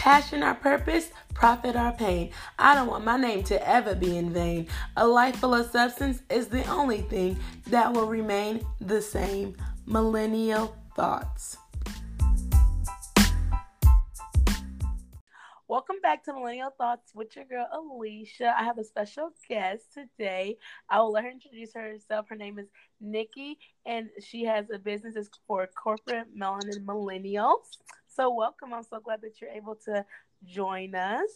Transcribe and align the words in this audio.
Passion 0.00 0.42
our 0.42 0.54
purpose, 0.54 1.10
profit 1.34 1.76
our 1.76 1.92
pain. 1.92 2.30
I 2.58 2.74
don't 2.74 2.86
want 2.86 3.04
my 3.04 3.18
name 3.18 3.42
to 3.44 3.68
ever 3.68 3.94
be 3.94 4.16
in 4.16 4.32
vain. 4.32 4.66
A 4.96 5.06
life 5.06 5.36
full 5.36 5.52
of 5.52 5.70
substance 5.70 6.22
is 6.30 6.48
the 6.48 6.66
only 6.68 7.02
thing 7.02 7.38
that 7.66 7.92
will 7.92 8.06
remain 8.06 8.66
the 8.80 9.02
same. 9.02 9.54
Millennial 9.84 10.74
thoughts. 10.96 11.58
Welcome 15.68 15.96
back 16.02 16.24
to 16.24 16.32
Millennial 16.32 16.70
Thoughts 16.78 17.12
with 17.14 17.36
your 17.36 17.44
girl 17.44 17.68
Alicia. 17.70 18.54
I 18.58 18.64
have 18.64 18.78
a 18.78 18.84
special 18.84 19.32
guest 19.50 19.92
today. 19.92 20.56
I 20.88 21.00
will 21.00 21.12
let 21.12 21.24
her 21.24 21.30
introduce 21.30 21.74
herself. 21.74 22.24
Her 22.30 22.36
name 22.36 22.58
is 22.58 22.68
Nikki, 23.02 23.58
and 23.84 24.08
she 24.18 24.44
has 24.44 24.70
a 24.70 24.78
business 24.78 25.28
for 25.46 25.66
corporate 25.66 26.34
melanin 26.34 26.86
millennials. 26.86 27.76
So, 28.12 28.34
welcome. 28.34 28.74
I'm 28.74 28.82
so 28.82 28.98
glad 28.98 29.20
that 29.22 29.40
you're 29.40 29.50
able 29.50 29.76
to 29.84 30.04
join 30.44 30.96
us. 30.96 31.30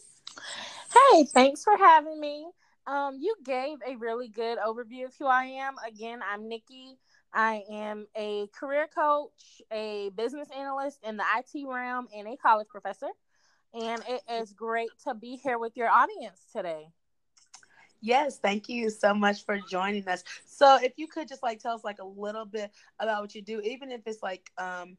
Hey, 0.93 1.23
thanks 1.23 1.63
for 1.63 1.77
having 1.77 2.19
me. 2.19 2.47
Um, 2.85 3.17
you 3.19 3.33
gave 3.45 3.77
a 3.87 3.95
really 3.95 4.27
good 4.27 4.57
overview 4.57 5.05
of 5.05 5.13
who 5.17 5.25
I 5.25 5.45
am. 5.45 5.75
Again, 5.87 6.19
I'm 6.21 6.49
Nikki. 6.49 6.97
I 7.33 7.63
am 7.71 8.07
a 8.15 8.47
career 8.47 8.87
coach, 8.93 9.61
a 9.71 10.09
business 10.17 10.49
analyst 10.55 10.99
in 11.03 11.15
the 11.15 11.23
IT 11.37 11.65
realm, 11.65 12.07
and 12.15 12.27
a 12.27 12.35
college 12.35 12.67
professor. 12.67 13.09
And 13.73 14.03
it 14.09 14.21
is 14.29 14.51
great 14.51 14.89
to 15.05 15.15
be 15.15 15.37
here 15.37 15.57
with 15.57 15.77
your 15.77 15.89
audience 15.89 16.41
today. 16.53 16.89
Yes, 18.01 18.37
thank 18.37 18.67
you 18.67 18.89
so 18.89 19.13
much 19.13 19.45
for 19.45 19.59
joining 19.69 20.07
us. 20.09 20.23
So, 20.45 20.77
if 20.81 20.93
you 20.97 21.07
could 21.07 21.29
just 21.29 21.41
like 21.41 21.59
tell 21.59 21.73
us 21.73 21.85
like 21.85 21.99
a 21.99 22.05
little 22.05 22.45
bit 22.45 22.69
about 22.99 23.21
what 23.21 23.33
you 23.33 23.41
do, 23.41 23.61
even 23.61 23.91
if 23.91 24.01
it's 24.05 24.21
like 24.21 24.51
um 24.57 24.97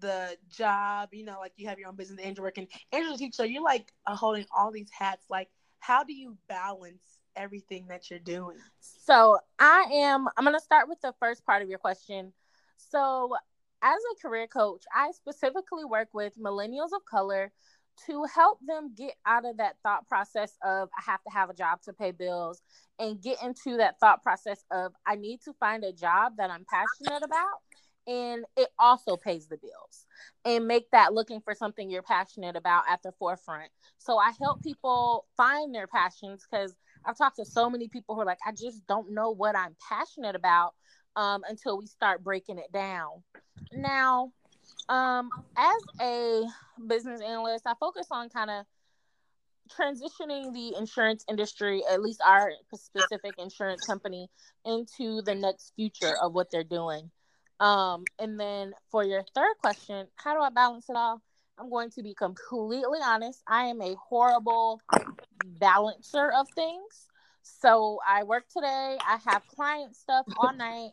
the 0.00 0.36
job, 0.50 1.10
you 1.12 1.24
know, 1.24 1.38
like 1.38 1.52
you 1.56 1.68
have 1.68 1.78
your 1.78 1.88
own 1.88 1.96
business, 1.96 2.20
Angel 2.22 2.44
working, 2.44 2.68
Angel 2.92 3.16
teacher, 3.16 3.44
you're 3.44 3.62
like 3.62 3.92
uh, 4.06 4.14
holding 4.14 4.46
all 4.56 4.70
these 4.70 4.90
hats. 4.96 5.26
Like, 5.30 5.48
how 5.78 6.04
do 6.04 6.12
you 6.12 6.36
balance 6.48 7.20
everything 7.34 7.86
that 7.88 8.10
you're 8.10 8.18
doing? 8.18 8.58
So, 8.80 9.38
I 9.58 9.86
am, 9.92 10.28
I'm 10.36 10.44
going 10.44 10.56
to 10.56 10.64
start 10.64 10.88
with 10.88 11.00
the 11.00 11.14
first 11.20 11.44
part 11.44 11.62
of 11.62 11.68
your 11.68 11.78
question. 11.78 12.32
So, 12.76 13.34
as 13.82 13.98
a 14.12 14.20
career 14.20 14.46
coach, 14.46 14.84
I 14.94 15.12
specifically 15.12 15.84
work 15.84 16.08
with 16.12 16.38
millennials 16.38 16.92
of 16.94 17.04
color 17.08 17.52
to 18.06 18.24
help 18.24 18.58
them 18.66 18.92
get 18.94 19.14
out 19.24 19.46
of 19.46 19.56
that 19.56 19.76
thought 19.82 20.06
process 20.06 20.52
of 20.62 20.88
I 20.98 21.10
have 21.10 21.22
to 21.24 21.30
have 21.30 21.50
a 21.50 21.54
job 21.54 21.80
to 21.82 21.92
pay 21.92 22.10
bills 22.10 22.60
and 22.98 23.20
get 23.20 23.42
into 23.42 23.78
that 23.78 23.98
thought 24.00 24.22
process 24.22 24.64
of 24.70 24.92
I 25.06 25.14
need 25.14 25.40
to 25.42 25.54
find 25.54 25.82
a 25.82 25.92
job 25.92 26.34
that 26.36 26.50
I'm 26.50 26.66
passionate 26.70 27.22
about 27.22 27.60
and 28.06 28.44
it 28.56 28.68
also 28.78 29.16
pays 29.16 29.48
the 29.48 29.56
bills 29.56 30.06
and 30.44 30.66
make 30.66 30.90
that 30.92 31.12
looking 31.12 31.40
for 31.40 31.54
something 31.54 31.90
you're 31.90 32.02
passionate 32.02 32.56
about 32.56 32.84
at 32.88 33.02
the 33.02 33.12
forefront. 33.18 33.70
So 33.98 34.18
I 34.18 34.32
help 34.40 34.62
people 34.62 35.26
find 35.36 35.74
their 35.74 35.86
passions 35.86 36.46
because 36.48 36.74
I've 37.04 37.18
talked 37.18 37.36
to 37.36 37.44
so 37.44 37.68
many 37.68 37.88
people 37.88 38.14
who 38.14 38.20
are 38.22 38.26
like, 38.26 38.38
I 38.46 38.52
just 38.52 38.86
don't 38.86 39.12
know 39.12 39.30
what 39.30 39.56
I'm 39.56 39.76
passionate 39.88 40.36
about 40.36 40.74
um, 41.16 41.42
until 41.48 41.78
we 41.78 41.86
start 41.86 42.22
breaking 42.22 42.58
it 42.58 42.72
down. 42.72 43.22
Now, 43.72 44.32
um, 44.88 45.30
as 45.56 45.82
a 46.00 46.44
business 46.86 47.20
analyst, 47.20 47.66
I 47.66 47.74
focus 47.80 48.06
on 48.10 48.28
kind 48.28 48.50
of 48.50 48.66
transitioning 49.68 50.52
the 50.52 50.74
insurance 50.78 51.24
industry, 51.28 51.82
at 51.90 52.00
least 52.02 52.20
our 52.24 52.52
specific 52.76 53.34
insurance 53.38 53.84
company, 53.86 54.28
into 54.64 55.22
the 55.22 55.34
next 55.34 55.72
future 55.74 56.14
of 56.22 56.32
what 56.32 56.50
they're 56.50 56.64
doing. 56.64 57.10
Um, 57.60 58.04
and 58.18 58.38
then 58.38 58.74
for 58.90 59.04
your 59.04 59.24
third 59.34 59.54
question, 59.60 60.06
how 60.16 60.34
do 60.34 60.40
I 60.40 60.50
balance 60.50 60.88
it 60.88 60.96
all? 60.96 61.22
I'm 61.58 61.70
going 61.70 61.90
to 61.90 62.02
be 62.02 62.14
completely 62.14 62.98
honest. 63.02 63.42
I 63.46 63.64
am 63.64 63.80
a 63.80 63.94
horrible 63.94 64.80
balancer 65.58 66.30
of 66.32 66.48
things. 66.54 67.06
So 67.42 68.00
I 68.06 68.24
work 68.24 68.44
today, 68.48 68.98
I 69.06 69.18
have 69.24 69.46
client 69.46 69.94
stuff 69.94 70.26
all 70.36 70.52
night, 70.52 70.90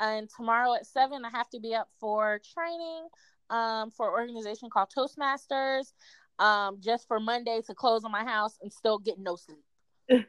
and 0.00 0.28
tomorrow 0.28 0.74
at 0.74 0.84
seven, 0.84 1.24
I 1.24 1.30
have 1.30 1.48
to 1.50 1.60
be 1.60 1.74
up 1.74 1.88
for 2.00 2.40
training 2.52 3.08
um, 3.50 3.90
for 3.90 4.08
an 4.08 4.12
organization 4.12 4.68
called 4.68 4.88
Toastmasters, 4.96 5.92
um, 6.40 6.78
just 6.80 7.06
for 7.06 7.20
Monday 7.20 7.60
to 7.66 7.74
close 7.74 8.04
on 8.04 8.10
my 8.10 8.24
house 8.24 8.58
and 8.60 8.72
still 8.72 8.98
get 8.98 9.18
no 9.18 9.36
sleep. 9.36 9.64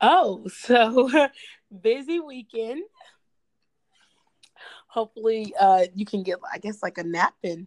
oh, 0.00 0.46
so 0.46 1.10
busy 1.82 2.20
weekend 2.20 2.84
hopefully 4.92 5.54
uh, 5.58 5.86
you 5.94 6.04
can 6.04 6.22
get 6.22 6.38
i 6.52 6.58
guess 6.58 6.82
like 6.82 6.98
a 6.98 7.02
nap 7.02 7.34
in 7.42 7.66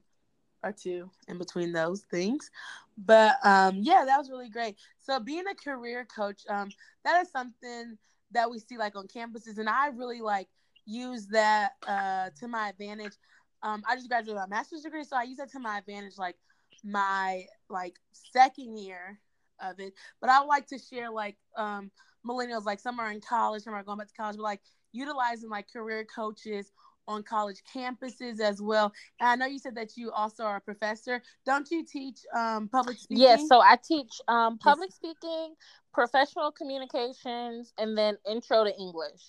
or 0.66 0.72
two 0.72 1.10
in 1.28 1.38
between 1.38 1.72
those 1.72 2.02
things. 2.12 2.50
But 2.98 3.36
um, 3.44 3.78
yeah 3.78 4.04
that 4.06 4.18
was 4.18 4.30
really 4.30 4.50
great. 4.50 4.76
So 5.00 5.20
being 5.20 5.44
a 5.50 5.56
career 5.56 6.06
coach 6.14 6.42
um, 6.50 6.70
that 7.06 7.22
is 7.22 7.32
something 7.32 7.98
that 8.32 8.50
we 8.50 8.60
see 8.60 8.78
like 8.78 8.96
on 8.96 9.08
campuses 9.08 9.60
and 9.60 9.70
i 9.70 9.88
really 9.90 10.20
like 10.20 10.48
use 10.86 11.28
that 11.28 11.74
uh, 11.88 12.30
to 12.40 12.48
my 12.48 12.70
advantage. 12.70 13.14
Um, 13.64 13.84
i 13.88 13.96
just 13.96 14.10
graduated 14.10 14.36
my 14.36 14.48
master's 14.48 14.82
degree 14.82 15.04
so 15.04 15.16
i 15.16 15.24
use 15.24 15.38
that 15.38 15.52
to 15.52 15.60
my 15.60 15.78
advantage 15.78 16.18
like 16.18 16.36
my 16.84 17.46
like 17.70 17.96
second 18.12 18.78
year 18.78 19.20
of 19.62 19.80
it. 19.80 19.94
But 20.20 20.30
i 20.30 20.44
like 20.44 20.68
to 20.68 20.80
share 20.80 21.12
like 21.12 21.38
um, 21.58 21.92
millennials 22.28 22.66
like 22.66 22.80
some 22.80 23.00
are 23.00 23.12
in 23.12 23.22
college 23.22 23.64
some 23.64 23.74
are 23.74 23.84
going 23.84 24.00
back 24.00 24.08
to 24.08 24.14
college 24.14 24.38
but 24.38 24.44
like 24.44 24.62
utilizing 24.92 25.50
like 25.50 25.72
career 25.72 26.06
coaches 26.06 26.72
on 27.08 27.24
college 27.24 27.62
campuses 27.74 28.40
as 28.40 28.62
well. 28.62 28.94
And 29.20 29.30
I 29.30 29.36
know 29.36 29.52
you 29.52 29.60
said 29.60 29.76
that 29.76 29.98
you 29.98 30.12
also 30.12 30.44
are 30.44 30.58
a 30.58 30.62
professor. 30.62 31.22
Don't 31.46 31.70
you 31.72 31.86
teach 31.86 32.20
um, 32.36 32.68
public 32.68 32.98
speaking? 32.98 33.22
Yes, 33.22 33.48
so 33.48 33.62
I 33.62 33.78
teach 33.78 34.22
um, 34.28 34.58
public 34.58 34.92
speaking, 34.92 35.56
professional 35.94 36.52
communications, 36.52 37.74
and 37.78 37.98
then 37.98 38.18
intro 38.30 38.64
to 38.64 38.78
English. 38.78 39.24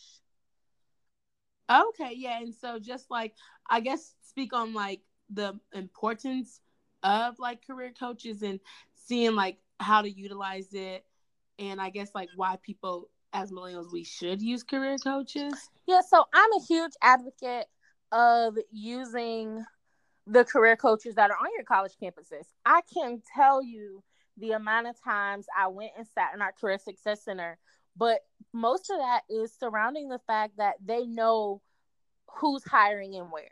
Okay, 1.71 2.13
yeah, 2.15 2.41
and 2.41 2.55
so 2.55 2.79
just 2.79 3.11
like 3.11 3.35
I 3.69 3.81
guess 3.81 4.15
speak 4.29 4.53
on 4.53 4.73
like 4.73 5.01
the 5.31 5.59
importance 5.73 6.61
of 7.03 7.39
like 7.39 7.67
career 7.67 7.93
coaches 7.99 8.43
and 8.43 8.61
seeing 8.95 9.35
like 9.35 9.59
how 9.79 10.03
to 10.03 10.11
utilize 10.11 10.73
it 10.73 11.05
and 11.59 11.81
I 11.81 11.91
guess 11.91 12.11
like 12.15 12.29
why 12.37 12.57
people 12.63 13.09
as 13.37 13.53
millennials 13.53 13.93
we 13.93 14.03
should 14.03 14.41
use 14.41 14.63
career 14.63 14.97
coaches? 14.99 15.53
Yeah, 15.87 16.01
so 16.09 16.25
I'm 16.33 16.53
a 16.53 16.65
huge 16.67 16.93
advocate 17.03 17.67
of 18.11 18.57
using 18.73 19.65
the 20.27 20.45
career 20.45 20.77
coaches 20.77 21.15
that 21.17 21.31
are 21.31 21.37
on 21.37 21.51
your 21.55 21.65
college 21.65 21.93
campuses. 22.03 22.47
I 22.65 22.81
can 22.93 23.23
tell 23.37 23.63
you 23.63 24.03
the 24.39 24.53
amount 24.53 24.89
of 24.89 24.97
times 25.03 25.47
I 25.57 25.69
went 25.69 25.93
and 25.97 26.07
sat 26.15 26.35
in 26.35 26.43
our 26.43 26.53
career 26.53 26.79
success 26.79 27.25
center, 27.25 27.59
but 27.97 28.21
most 28.53 28.91
of 28.91 28.99
that 28.99 29.23
is 29.29 29.53
surrounding 29.59 30.09
the 30.09 30.21
fact 30.27 30.57
that 30.57 30.75
they 30.85 31.07
know 31.07 31.61
who's 32.27 32.65
hiring 32.65 33.15
and 33.15 33.31
where. 33.31 33.45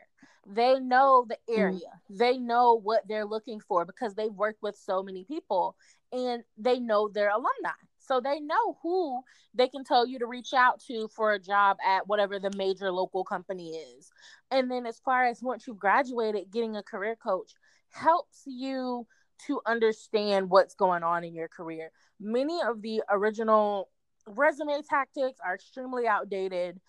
They 0.47 0.79
know 0.79 1.25
the 1.27 1.35
mm-hmm. 1.35 1.61
area. 1.61 1.77
Mm-hmm. 1.77 2.17
They 2.17 2.37
know 2.37 2.79
what 2.79 3.07
they're 3.07 3.25
looking 3.25 3.59
for 3.59 3.85
because 3.85 4.15
they've 4.15 4.31
worked 4.31 4.61
with 4.61 4.77
so 4.77 5.01
many 5.01 5.23
people 5.23 5.75
and 6.11 6.43
they 6.57 6.79
know 6.79 7.07
their 7.07 7.29
alumni. 7.29 7.77
So 8.05 8.19
they 8.19 8.39
know 8.39 8.77
who 8.83 9.21
they 9.53 9.67
can 9.67 9.83
tell 9.83 10.05
you 10.05 10.19
to 10.19 10.27
reach 10.27 10.53
out 10.53 10.81
to 10.87 11.07
for 11.07 11.33
a 11.33 11.39
job 11.39 11.77
at 11.85 12.07
whatever 12.07 12.39
the 12.39 12.51
major 12.55 12.91
local 12.91 13.23
company 13.23 13.71
is. 13.71 14.11
And 14.51 14.69
then 14.69 14.85
as 14.85 14.99
far 14.99 15.25
as 15.25 15.41
once 15.41 15.65
you've 15.67 15.79
graduated, 15.79 16.51
getting 16.51 16.75
a 16.75 16.83
career 16.83 17.15
coach 17.15 17.53
helps 17.89 18.43
you 18.45 19.07
to 19.47 19.61
understand 19.65 20.49
what's 20.49 20.75
going 20.75 21.03
on 21.03 21.23
in 21.23 21.33
your 21.33 21.47
career. 21.47 21.91
Many 22.19 22.61
of 22.61 22.81
the 22.81 23.01
original 23.09 23.89
resume 24.27 24.81
tactics 24.87 25.39
are 25.45 25.55
extremely 25.55 26.07
outdated. 26.07 26.79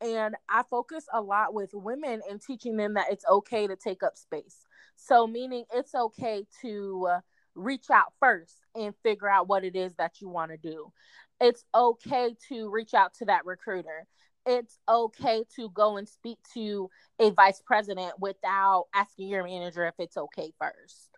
And 0.00 0.36
I 0.48 0.62
focus 0.70 1.06
a 1.12 1.20
lot 1.20 1.54
with 1.54 1.70
women 1.72 2.20
and 2.28 2.40
teaching 2.40 2.76
them 2.76 2.94
that 2.94 3.10
it's 3.10 3.24
okay 3.28 3.66
to 3.66 3.74
take 3.74 4.02
up 4.02 4.16
space. 4.16 4.64
So, 4.94 5.26
meaning 5.26 5.64
it's 5.74 5.94
okay 5.94 6.44
to 6.62 7.08
uh, 7.10 7.20
reach 7.58 7.90
out 7.90 8.12
first 8.20 8.54
and 8.74 8.94
figure 9.02 9.28
out 9.28 9.48
what 9.48 9.64
it 9.64 9.76
is 9.76 9.94
that 9.96 10.20
you 10.20 10.28
want 10.28 10.50
to 10.50 10.56
do. 10.56 10.92
It's 11.40 11.64
okay 11.74 12.34
to 12.48 12.70
reach 12.70 12.94
out 12.94 13.14
to 13.14 13.26
that 13.26 13.44
recruiter. 13.44 14.06
It's 14.46 14.78
okay 14.88 15.44
to 15.56 15.68
go 15.70 15.98
and 15.98 16.08
speak 16.08 16.38
to 16.54 16.88
a 17.18 17.30
vice 17.30 17.60
president 17.64 18.14
without 18.18 18.86
asking 18.94 19.28
your 19.28 19.44
manager 19.44 19.86
if 19.86 19.94
it's 19.98 20.16
okay 20.16 20.52
first. 20.58 21.10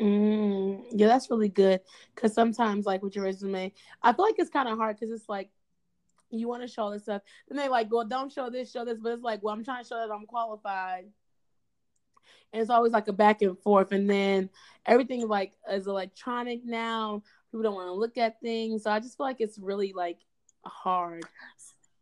Mm, 0.00 0.84
yeah, 0.92 1.08
that's 1.08 1.30
really 1.30 1.50
good. 1.50 1.80
Because 2.14 2.32
sometimes, 2.32 2.86
like 2.86 3.02
with 3.02 3.14
your 3.14 3.24
resume, 3.24 3.72
I 4.02 4.12
feel 4.12 4.24
like 4.24 4.36
it's 4.38 4.50
kind 4.50 4.68
of 4.68 4.78
hard 4.78 4.98
because 4.98 5.14
it's 5.14 5.28
like 5.28 5.50
you 6.30 6.48
want 6.48 6.62
to 6.62 6.68
show 6.68 6.90
this 6.90 7.02
stuff, 7.02 7.20
and 7.50 7.58
they 7.58 7.68
like, 7.68 7.88
well, 7.92 8.06
don't 8.06 8.32
show 8.32 8.48
this, 8.48 8.72
show 8.72 8.86
this, 8.86 8.98
but 8.98 9.12
it's 9.12 9.22
like, 9.22 9.42
well, 9.42 9.54
I'm 9.54 9.64
trying 9.64 9.82
to 9.82 9.88
show 9.88 9.96
that 9.96 10.10
I'm 10.10 10.24
qualified 10.24 11.04
and 12.52 12.60
it's 12.60 12.70
always 12.70 12.92
like 12.92 13.08
a 13.08 13.12
back 13.12 13.42
and 13.42 13.58
forth 13.58 13.92
and 13.92 14.08
then 14.08 14.48
everything 14.86 15.26
like 15.26 15.52
is 15.70 15.86
electronic 15.86 16.64
now 16.64 17.22
people 17.50 17.62
don't 17.62 17.74
want 17.74 17.88
to 17.88 17.92
look 17.92 18.18
at 18.18 18.40
things 18.40 18.82
so 18.82 18.90
i 18.90 18.98
just 18.98 19.16
feel 19.16 19.26
like 19.26 19.40
it's 19.40 19.58
really 19.58 19.92
like 19.92 20.18
hard 20.64 21.24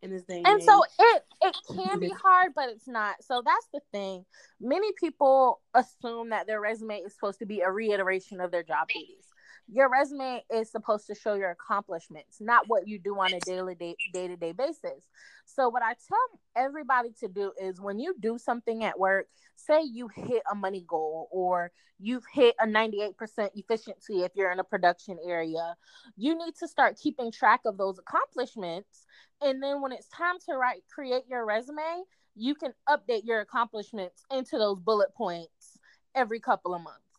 in 0.02 0.11
this 0.11 0.22
day. 0.22 0.38
And, 0.38 0.46
and 0.46 0.62
so 0.62 0.82
it 0.99 1.25
it 1.43 1.56
can 1.75 2.00
be 2.00 2.11
hard, 2.11 2.52
but 2.55 2.69
it's 2.69 2.88
not. 2.88 3.22
So 3.22 3.43
that's 3.44 3.69
the 3.72 3.81
thing. 3.93 4.25
Many 4.61 4.93
people 4.99 5.61
assume 5.75 6.31
that 6.31 6.46
their 6.46 6.61
resume 6.61 6.99
is 6.99 7.14
supposed 7.14 7.38
to 7.40 7.46
be 7.46 7.61
a 7.61 7.70
reiteration 7.70 8.40
of 8.40 8.50
their 8.50 8.62
job 8.62 8.88
duties. 8.88 9.25
Your 9.72 9.88
resume 9.88 10.43
is 10.52 10.70
supposed 10.70 11.06
to 11.06 11.14
show 11.14 11.34
your 11.34 11.50
accomplishments, 11.50 12.38
not 12.40 12.64
what 12.69 12.88
you 12.88 12.99
do 12.99 13.19
on 13.19 13.32
a 13.32 13.40
daily 13.40 13.75
day 13.76 13.94
to 14.12 14.37
day 14.37 14.52
basis. 14.52 15.08
So 15.44 15.69
what 15.69 15.82
I 15.82 15.94
tell 16.08 16.40
everybody 16.56 17.11
to 17.20 17.28
do 17.28 17.52
is 17.61 17.81
when 17.81 17.99
you 17.99 18.14
do 18.19 18.37
something 18.37 18.82
at 18.84 18.99
work, 18.99 19.26
say 19.55 19.82
you 19.82 20.08
hit 20.08 20.43
a 20.50 20.55
money 20.55 20.84
goal 20.88 21.28
or 21.31 21.70
you've 21.99 22.25
hit 22.32 22.56
a 22.61 22.67
98% 22.67 23.14
efficiency 23.55 24.22
if 24.22 24.32
you're 24.34 24.50
in 24.50 24.58
a 24.58 24.64
production 24.64 25.19
area, 25.25 25.76
you 26.16 26.37
need 26.37 26.55
to 26.56 26.66
start 26.66 26.99
keeping 27.00 27.31
track 27.31 27.61
of 27.64 27.76
those 27.76 27.99
accomplishments 27.99 29.06
and 29.43 29.62
then 29.62 29.81
when 29.81 29.93
it's 29.93 30.08
time 30.08 30.37
to 30.49 30.56
write 30.56 30.82
create 30.93 31.25
your 31.28 31.46
resume, 31.46 32.02
you 32.34 32.55
can 32.55 32.73
update 32.88 33.25
your 33.25 33.40
accomplishments 33.40 34.25
into 34.31 34.58
those 34.58 34.78
bullet 34.78 35.14
points 35.14 35.78
every 36.14 36.40
couple 36.40 36.75
of 36.75 36.82
months. 36.82 37.10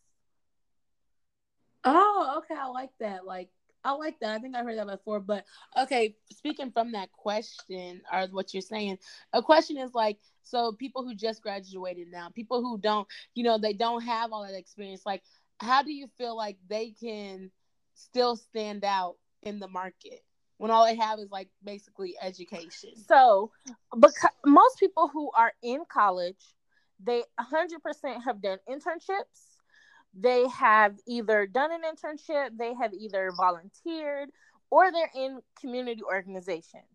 Oh, 1.83 2.35
okay. 2.39 2.59
I 2.59 2.67
like 2.67 2.91
that. 2.99 3.25
Like 3.25 3.49
I 3.83 3.93
like 3.93 4.19
that. 4.19 4.31
I 4.31 4.39
think 4.39 4.55
I 4.55 4.63
heard 4.63 4.77
that 4.77 4.87
before. 4.87 5.19
But 5.19 5.45
okay, 5.77 6.15
speaking 6.31 6.71
from 6.71 6.91
that 6.93 7.11
question 7.11 8.01
or 8.11 8.27
what 8.31 8.53
you're 8.53 8.61
saying, 8.61 8.99
a 9.33 9.41
question 9.41 9.77
is 9.77 9.93
like, 9.93 10.19
so 10.43 10.73
people 10.73 11.03
who 11.03 11.15
just 11.15 11.41
graduated 11.41 12.09
now, 12.11 12.29
people 12.29 12.61
who 12.61 12.77
don't, 12.77 13.07
you 13.35 13.43
know, 13.43 13.57
they 13.57 13.73
don't 13.73 14.01
have 14.03 14.31
all 14.31 14.43
that 14.43 14.57
experience, 14.57 15.03
like, 15.05 15.23
how 15.59 15.83
do 15.83 15.91
you 15.91 16.07
feel 16.17 16.35
like 16.35 16.57
they 16.67 16.91
can 16.91 17.51
still 17.93 18.35
stand 18.35 18.83
out 18.83 19.15
in 19.43 19.59
the 19.59 19.67
market? 19.67 20.23
when 20.61 20.69
all 20.69 20.85
they 20.85 20.95
have 20.95 21.17
is 21.17 21.31
like 21.31 21.49
basically 21.63 22.13
education. 22.21 22.91
So, 23.07 23.49
because 23.99 24.29
most 24.45 24.79
people 24.79 25.07
who 25.07 25.31
are 25.35 25.53
in 25.63 25.81
college, 25.91 26.53
they 27.03 27.23
100% 27.39 28.23
have 28.23 28.43
done 28.43 28.59
internships. 28.69 29.50
They 30.13 30.47
have 30.49 30.95
either 31.07 31.47
done 31.47 31.71
an 31.71 31.81
internship, 31.81 32.57
they 32.57 32.73
have 32.73 32.93
either 32.93 33.31
volunteered, 33.35 34.29
or 34.69 34.91
they're 34.91 35.11
in 35.15 35.39
community 35.59 36.01
organizations. 36.03 36.85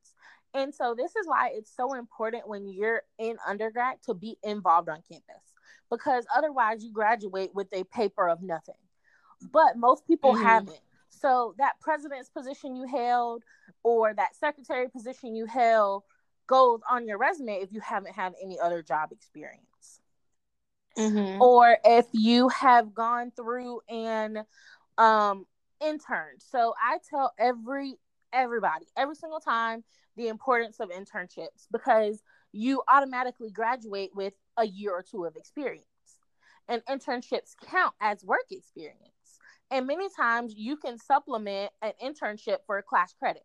And 0.54 0.74
so, 0.74 0.94
this 0.96 1.16
is 1.16 1.26
why 1.26 1.50
it's 1.52 1.74
so 1.74 1.94
important 1.94 2.48
when 2.48 2.68
you're 2.68 3.02
in 3.18 3.36
undergrad 3.46 4.02
to 4.04 4.14
be 4.14 4.38
involved 4.42 4.88
on 4.88 5.02
campus 5.10 5.42
because 5.90 6.24
otherwise, 6.34 6.84
you 6.84 6.92
graduate 6.92 7.54
with 7.54 7.68
a 7.72 7.84
paper 7.84 8.28
of 8.28 8.42
nothing. 8.42 8.74
But 9.52 9.76
most 9.76 10.06
people 10.06 10.34
mm-hmm. 10.34 10.44
haven't. 10.44 10.80
So 11.10 11.54
that 11.58 11.80
president's 11.80 12.28
position 12.28 12.76
you 12.76 12.86
held 12.86 13.42
or 13.82 14.12
that 14.14 14.36
secretary 14.36 14.88
position 14.88 15.34
you 15.34 15.46
held 15.46 16.02
goes 16.46 16.80
on 16.90 17.06
your 17.06 17.18
resume 17.18 17.54
if 17.54 17.72
you 17.72 17.80
haven't 17.80 18.14
had 18.14 18.34
any 18.42 18.58
other 18.60 18.82
job 18.82 19.12
experience. 19.12 19.64
Mm-hmm. 20.96 21.42
Or 21.42 21.76
if 21.84 22.06
you 22.12 22.48
have 22.48 22.94
gone 22.94 23.30
through 23.30 23.80
and 23.88 24.38
um 24.98 25.46
interned. 25.80 26.40
So 26.40 26.74
I 26.82 26.98
tell 27.10 27.32
every 27.38 27.96
everybody 28.32 28.86
every 28.96 29.14
single 29.14 29.40
time 29.40 29.84
the 30.16 30.28
importance 30.28 30.80
of 30.80 30.90
internships 30.90 31.66
because 31.70 32.22
you 32.52 32.82
automatically 32.88 33.50
graduate 33.50 34.10
with 34.14 34.32
a 34.56 34.66
year 34.66 34.92
or 34.92 35.02
two 35.02 35.24
of 35.24 35.36
experience. 35.36 35.84
And 36.68 36.82
internships 36.86 37.54
count 37.70 37.94
as 38.00 38.24
work 38.24 38.46
experience. 38.50 39.12
And 39.70 39.86
many 39.86 40.08
times 40.16 40.54
you 40.56 40.76
can 40.76 40.98
supplement 40.98 41.70
an 41.82 41.92
internship 42.02 42.58
for 42.66 42.78
a 42.78 42.82
class 42.82 43.14
credit. 43.18 43.44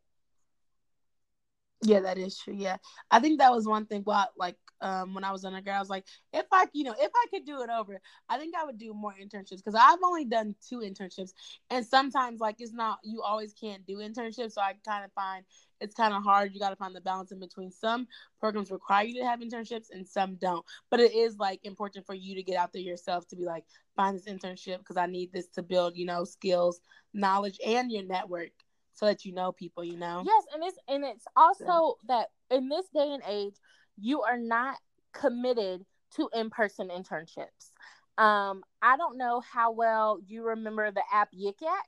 Yeah, 1.83 1.99
that 2.01 2.19
is 2.19 2.37
true. 2.37 2.53
Yeah, 2.55 2.77
I 3.09 3.19
think 3.19 3.39
that 3.39 3.51
was 3.51 3.67
one 3.67 3.87
thing. 3.87 4.03
Well, 4.05 4.27
like 4.37 4.55
um, 4.81 5.15
when 5.15 5.23
I 5.23 5.31
was 5.31 5.43
undergrad, 5.45 5.77
I 5.77 5.79
was 5.79 5.89
like, 5.89 6.05
if 6.31 6.45
I, 6.51 6.67
you 6.73 6.83
know, 6.83 6.93
if 6.99 7.11
I 7.15 7.25
could 7.31 7.43
do 7.43 7.61
it 7.63 7.71
over, 7.71 7.99
I 8.29 8.37
think 8.37 8.53
I 8.55 8.65
would 8.65 8.77
do 8.77 8.93
more 8.93 9.13
internships 9.19 9.57
because 9.57 9.73
I've 9.73 9.97
only 10.03 10.25
done 10.25 10.53
two 10.67 10.79
internships, 10.79 11.31
and 11.71 11.83
sometimes 11.83 12.39
like 12.39 12.57
it's 12.59 12.71
not 12.73 12.99
you 13.03 13.23
always 13.23 13.53
can't 13.53 13.83
do 13.87 13.97
internships, 13.97 14.51
so 14.53 14.61
I 14.61 14.73
kind 14.85 15.03
of 15.03 15.11
find 15.13 15.43
it's 15.79 15.95
kind 15.95 16.13
of 16.13 16.21
hard. 16.21 16.53
You 16.53 16.59
got 16.59 16.69
to 16.69 16.75
find 16.75 16.95
the 16.95 17.01
balance 17.01 17.31
in 17.31 17.39
between. 17.39 17.71
Some 17.71 18.07
programs 18.39 18.69
require 18.69 19.05
you 19.05 19.19
to 19.19 19.25
have 19.25 19.39
internships, 19.39 19.87
and 19.91 20.07
some 20.07 20.35
don't. 20.35 20.63
But 20.91 20.99
it 20.99 21.15
is 21.15 21.37
like 21.39 21.61
important 21.63 22.05
for 22.05 22.13
you 22.13 22.35
to 22.35 22.43
get 22.43 22.57
out 22.57 22.73
there 22.73 22.81
yourself 22.83 23.27
to 23.29 23.35
be 23.35 23.43
like, 23.45 23.65
find 23.95 24.15
this 24.15 24.25
internship 24.27 24.79
because 24.79 24.97
I 24.97 25.07
need 25.07 25.33
this 25.33 25.47
to 25.55 25.63
build, 25.63 25.97
you 25.97 26.05
know, 26.05 26.25
skills, 26.25 26.79
knowledge, 27.11 27.57
and 27.65 27.91
your 27.91 28.03
network 28.03 28.51
so 28.93 29.05
that 29.05 29.25
you 29.25 29.33
know 29.33 29.51
people, 29.51 29.83
you 29.83 29.97
know. 29.97 30.23
Yes, 30.25 30.43
and 30.53 30.63
it's 30.63 30.77
and 30.87 31.03
it's 31.03 31.25
also 31.35 31.65
so. 31.65 31.97
that 32.07 32.27
in 32.49 32.69
this 32.69 32.85
day 32.93 33.11
and 33.13 33.23
age, 33.27 33.55
you 33.97 34.21
are 34.21 34.37
not 34.37 34.77
committed 35.13 35.85
to 36.15 36.29
in-person 36.33 36.89
internships. 36.89 37.71
Um, 38.17 38.63
I 38.81 38.97
don't 38.97 39.17
know 39.17 39.41
how 39.41 39.71
well 39.71 40.19
you 40.25 40.43
remember 40.43 40.91
the 40.91 41.03
app 41.11 41.29
Yik 41.33 41.55
Yak. 41.61 41.85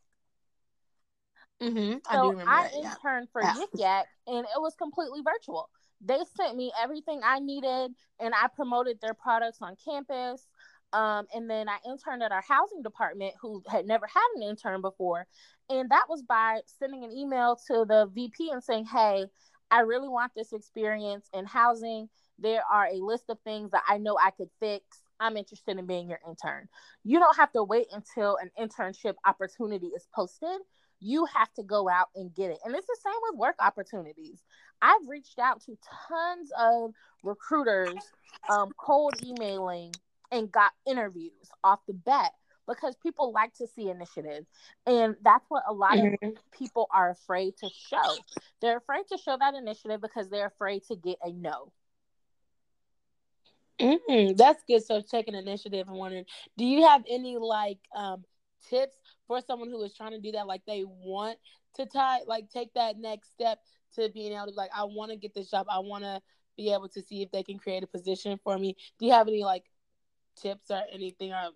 Mm-hmm. 1.62 1.94
So 1.94 2.00
I, 2.10 2.16
do 2.16 2.30
remember 2.30 2.52
I 2.52 2.64
that, 2.64 2.74
interned 2.74 3.28
yeah. 3.28 3.32
for 3.32 3.42
yeah. 3.42 3.54
Yik 3.54 3.80
Yak, 3.80 4.06
and 4.28 4.40
it 4.40 4.62
was 4.62 4.74
completely 4.76 5.22
virtual. 5.24 5.70
They 6.06 6.20
sent 6.36 6.58
me 6.58 6.72
everything 6.82 7.22
I 7.24 7.40
needed, 7.40 7.92
and 8.20 8.34
I 8.34 8.48
promoted 8.54 9.00
their 9.02 9.14
products 9.14 9.60
on 9.62 9.76
campus. 9.84 10.46
Um, 10.94 11.26
and 11.34 11.50
then 11.50 11.68
I 11.68 11.78
interned 11.86 12.24
at 12.24 12.32
our 12.32 12.44
housing 12.48 12.84
department, 12.84 13.34
who 13.42 13.64
had 13.68 13.86
never 13.86 14.06
had 14.06 14.28
an 14.36 14.44
intern 14.44 14.82
before. 14.82 15.26
And 15.70 15.90
that 15.90 16.06
was 16.08 16.22
by 16.22 16.62
sending 16.66 17.04
an 17.04 17.12
email 17.12 17.58
to 17.68 17.86
the 17.88 18.10
VP 18.14 18.52
and 18.52 18.64
saying, 18.64 18.86
Hey, 18.86 19.26
I 19.72 19.80
really 19.80 20.08
want 20.08 20.34
this 20.36 20.54
experience 20.54 21.28
in 21.34 21.46
housing. 21.46 22.10
There 22.38 22.62
are 22.72 22.88
a 22.88 22.98
list 22.98 23.26
of 23.30 23.40
things 23.44 23.72
that 23.72 23.84
I 23.88 23.98
know 23.98 24.18
I 24.22 24.30
could 24.32 24.50
fix. 24.60 25.02
I'm 25.20 25.38
interested 25.38 25.78
in 25.78 25.86
being 25.86 26.10
your 26.10 26.20
intern. 26.28 26.68
You 27.04 27.20
don't 27.20 27.38
have 27.38 27.52
to 27.54 27.64
wait 27.64 27.88
until 27.92 28.38
an 28.38 28.52
internship 28.60 29.16
opportunity 29.26 29.88
is 29.88 30.08
posted. 30.14 30.60
You 31.00 31.26
have 31.26 31.52
to 31.56 31.64
go 31.64 31.90
out 31.90 32.10
and 32.16 32.34
get 32.34 32.52
it. 32.52 32.60
And 32.64 32.76
it's 32.76 32.88
the 32.88 32.98
same 33.04 33.20
with 33.24 33.40
work 33.40 33.56
opportunities. 33.60 34.44
I've 34.82 35.08
reached 35.08 35.40
out 35.40 35.62
to 35.66 35.78
tons 36.08 36.52
of 36.58 36.92
recruiters, 37.24 37.96
um, 38.50 38.72
cold 38.78 39.14
emailing, 39.24 39.94
and 40.34 40.52
got 40.52 40.72
interviews 40.86 41.50
off 41.64 41.80
the 41.88 41.94
bat 41.94 42.32
because 42.68 42.96
people 42.96 43.32
like 43.32 43.54
to 43.56 43.68
see 43.68 43.90
initiative. 43.90 44.46
And 44.86 45.16
that's 45.22 45.46
what 45.50 45.64
a 45.68 45.74
lot 45.74 45.94
mm-hmm. 45.94 46.26
of 46.26 46.34
people 46.58 46.88
are 46.92 47.12
afraid 47.12 47.56
to 47.58 47.70
show. 47.70 48.18
They're 48.62 48.78
afraid 48.78 49.04
to 49.12 49.18
show 49.18 49.38
that 49.40 49.54
initiative 49.54 50.02
because 50.02 50.30
they're 50.30 50.48
afraid 50.48 50.84
to 50.88 50.96
get 50.96 51.18
a 51.24 51.32
no. 51.32 51.72
Mm-hmm. 53.80 54.36
that's 54.36 54.64
good 54.68 54.86
so 54.86 55.02
taking 55.02 55.34
initiative 55.34 55.88
and 55.88 55.98
wondering 55.98 56.26
do 56.60 56.64
you 56.64 56.86
have 56.86 57.04
any 57.10 57.38
like 57.38 57.80
um 57.96 58.24
tips 58.70 58.96
for 59.28 59.42
someone 59.42 59.70
who 59.70 59.82
is 59.84 59.94
trying 59.94 60.12
to 60.12 60.20
do 60.20 60.32
that? 60.34 60.48
Like 60.48 60.62
they 60.66 60.84
want 60.86 61.38
to 61.76 61.86
tie 61.86 62.20
like 62.28 62.50
take 62.50 62.74
that 62.76 62.98
next 62.98 63.32
step 63.32 63.60
to 63.96 64.10
being 64.14 64.34
able 64.34 64.48
to 64.48 64.54
like 64.54 64.72
i 64.76 64.84
want 64.84 65.12
to 65.12 65.18
get 65.18 65.34
this 65.34 65.50
job. 65.50 65.66
I 65.70 65.80
want 65.80 66.04
to 66.04 66.22
be 66.56 66.72
able 66.72 66.90
to 66.90 67.02
see 67.02 67.24
if 67.24 67.32
they 67.32 67.44
can 67.44 67.58
create 67.58 67.84
a 67.84 67.88
position 67.88 68.40
for 68.44 68.58
me. 68.58 68.76
Do 69.00 69.06
you 69.06 69.12
have 69.12 69.28
any 69.28 69.44
like 69.44 69.64
tips 70.36 70.72
or 70.72 70.82
anything 70.92 71.32
or 71.32 71.50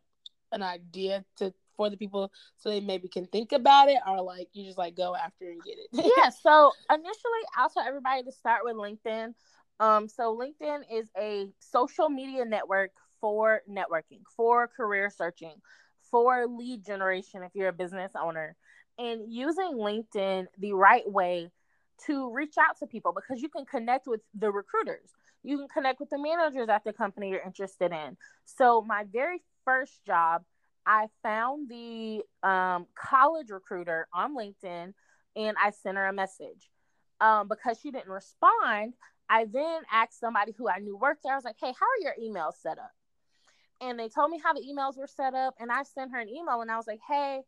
an 0.52 0.64
idea 0.64 1.24
to 1.38 1.54
for 1.76 1.90
the 1.90 1.98
people 1.98 2.32
so 2.58 2.70
they 2.70 2.80
maybe 2.80 3.08
can 3.08 3.26
think 3.28 3.52
about 3.52 3.88
it 3.88 4.00
or 4.08 4.22
like 4.22 4.48
you 4.54 4.66
just 4.66 4.78
like 4.78 4.96
go 4.96 5.16
after 5.16 5.46
and 5.46 5.62
get 5.64 5.78
it. 5.78 5.88
Yeah 5.92 6.30
so 6.44 6.72
initially 6.90 7.44
i'll 7.56 7.70
tell 7.70 7.84
everybody 7.88 8.24
to 8.24 8.32
start 8.32 8.62
with 8.64 8.76
linkedin. 8.76 9.34
Um 9.80 10.10
so 10.10 10.36
linkedin 10.36 10.82
is 10.92 11.10
a 11.18 11.48
social 11.60 12.10
media 12.10 12.44
network 12.46 12.92
for 13.22 13.62
networking 13.70 14.22
for 14.36 14.68
career 14.68 15.10
searching 15.16 15.54
for 16.10 16.48
lead 16.48 16.84
generation 16.86 17.44
if 17.44 17.52
you're 17.54 17.70
a 17.70 17.74
business 17.74 18.14
owner 18.20 18.56
and 18.98 19.32
using 19.32 19.74
linkedin 19.74 20.48
the 20.58 20.74
right 20.74 21.10
way 21.10 21.52
to 22.06 22.32
reach 22.32 22.56
out 22.58 22.78
to 22.80 22.88
people 22.88 23.12
because 23.12 23.42
you 23.42 23.50
can 23.50 23.66
connect 23.66 24.08
with 24.08 24.22
the 24.34 24.52
recruiters 24.52 25.10
you 25.48 25.58
can 25.58 25.70
connect 25.70 26.02
with 26.02 26.10
the 26.10 26.18
managers 26.18 26.68
at 26.68 26.84
the 26.84 26.92
company 26.92 27.30
you're 27.30 27.42
interested 27.42 27.94
in. 27.94 28.18
So, 28.44 28.82
my 28.82 29.06
very 29.10 29.42
first 29.64 30.06
job, 30.06 30.44
I 30.86 31.08
found 31.24 31.70
the 31.70 32.22
um, 32.44 32.86
college 32.96 33.50
recruiter 33.50 34.10
on 34.14 34.36
LinkedIn 34.36 34.94
and 35.38 35.58
I 35.58 35.72
sent 35.72 35.96
her 35.96 36.06
a 36.06 36.14
message. 36.14 36.70
Um, 37.20 37.48
because 37.48 37.80
she 37.82 37.92
didn't 37.92 38.10
respond, 38.10 38.94
I 39.30 39.46
then 39.46 39.82
asked 39.92 40.20
somebody 40.20 40.54
who 40.56 40.70
I 40.70 40.80
knew 40.80 40.98
worked 40.98 41.24
there. 41.24 41.34
I 41.34 41.38
was 41.38 41.46
like, 41.46 41.56
hey, 41.60 41.74
how 41.80 41.86
are 41.86 42.04
your 42.04 42.14
emails 42.22 42.56
set 42.62 42.78
up? 42.78 42.92
And 43.82 43.98
they 43.98 44.10
told 44.10 44.30
me 44.30 44.40
how 44.44 44.54
the 44.54 44.62
emails 44.62 44.98
were 44.98 45.08
set 45.08 45.34
up. 45.34 45.56
And 45.60 45.72
I 45.72 45.84
sent 45.84 46.12
her 46.12 46.20
an 46.20 46.30
email 46.30 46.62
and 46.62 46.70
I 46.70 46.76
was 46.76 46.88
like, 46.88 47.00
hey, 47.08 47.42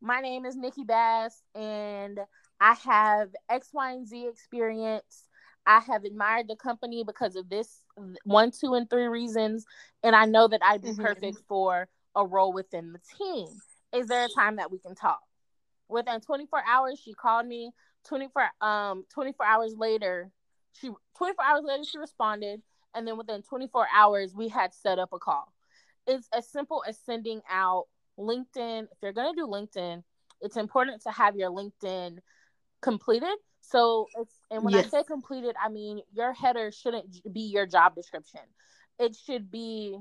my 0.00 0.20
name 0.20 0.46
is 0.46 0.56
Nikki 0.56 0.84
Bass 0.84 1.42
and 1.54 2.18
I 2.60 2.74
have 2.74 3.28
X, 3.50 3.68
Y, 3.72 3.92
and 3.92 4.08
Z 4.08 4.26
experience. 4.26 5.28
I 5.66 5.80
have 5.80 6.04
admired 6.04 6.48
the 6.48 6.56
company 6.56 7.04
because 7.04 7.36
of 7.36 7.48
this 7.48 7.68
one, 8.24 8.50
two, 8.50 8.74
and 8.74 8.88
three 8.88 9.06
reasons, 9.06 9.64
and 10.02 10.16
I 10.16 10.24
know 10.24 10.48
that 10.48 10.60
I'd 10.64 10.82
be 10.82 10.88
mm-hmm. 10.90 11.02
perfect 11.02 11.38
for 11.48 11.88
a 12.14 12.26
role 12.26 12.52
within 12.52 12.92
the 12.92 13.00
team. 13.18 13.46
Is 13.94 14.06
there 14.06 14.24
a 14.24 14.28
time 14.28 14.56
that 14.56 14.70
we 14.70 14.78
can 14.78 14.94
talk? 14.94 15.20
Within 15.88 16.20
24 16.20 16.62
hours, 16.66 17.00
she 17.02 17.14
called 17.14 17.46
me. 17.46 17.72
24 18.08 18.48
um 18.60 19.04
24 19.14 19.46
hours 19.46 19.74
later, 19.76 20.30
she 20.72 20.90
24 21.16 21.44
hours 21.44 21.62
later 21.64 21.84
she 21.84 21.98
responded, 21.98 22.60
and 22.94 23.06
then 23.06 23.16
within 23.16 23.42
24 23.42 23.86
hours 23.94 24.34
we 24.34 24.48
had 24.48 24.74
set 24.74 24.98
up 24.98 25.10
a 25.12 25.18
call. 25.18 25.52
It's 26.06 26.28
as 26.36 26.48
simple 26.48 26.82
as 26.86 26.98
sending 26.98 27.42
out 27.48 27.84
LinkedIn. 28.18 28.84
If 28.84 28.98
you're 29.02 29.12
gonna 29.12 29.36
do 29.36 29.46
LinkedIn, 29.46 30.02
it's 30.40 30.56
important 30.56 31.02
to 31.02 31.10
have 31.12 31.36
your 31.36 31.50
LinkedIn 31.50 32.18
completed. 32.80 33.36
So 33.60 34.08
it's 34.16 34.34
and 34.52 34.62
when 34.64 34.74
yes. 34.74 34.86
I 34.86 35.00
say 35.00 35.04
completed, 35.04 35.56
I 35.62 35.68
mean 35.68 36.00
your 36.12 36.32
header 36.32 36.70
shouldn't 36.70 37.32
be 37.32 37.42
your 37.42 37.66
job 37.66 37.94
description. 37.94 38.40
It 38.98 39.16
should 39.16 39.50
be 39.50 39.98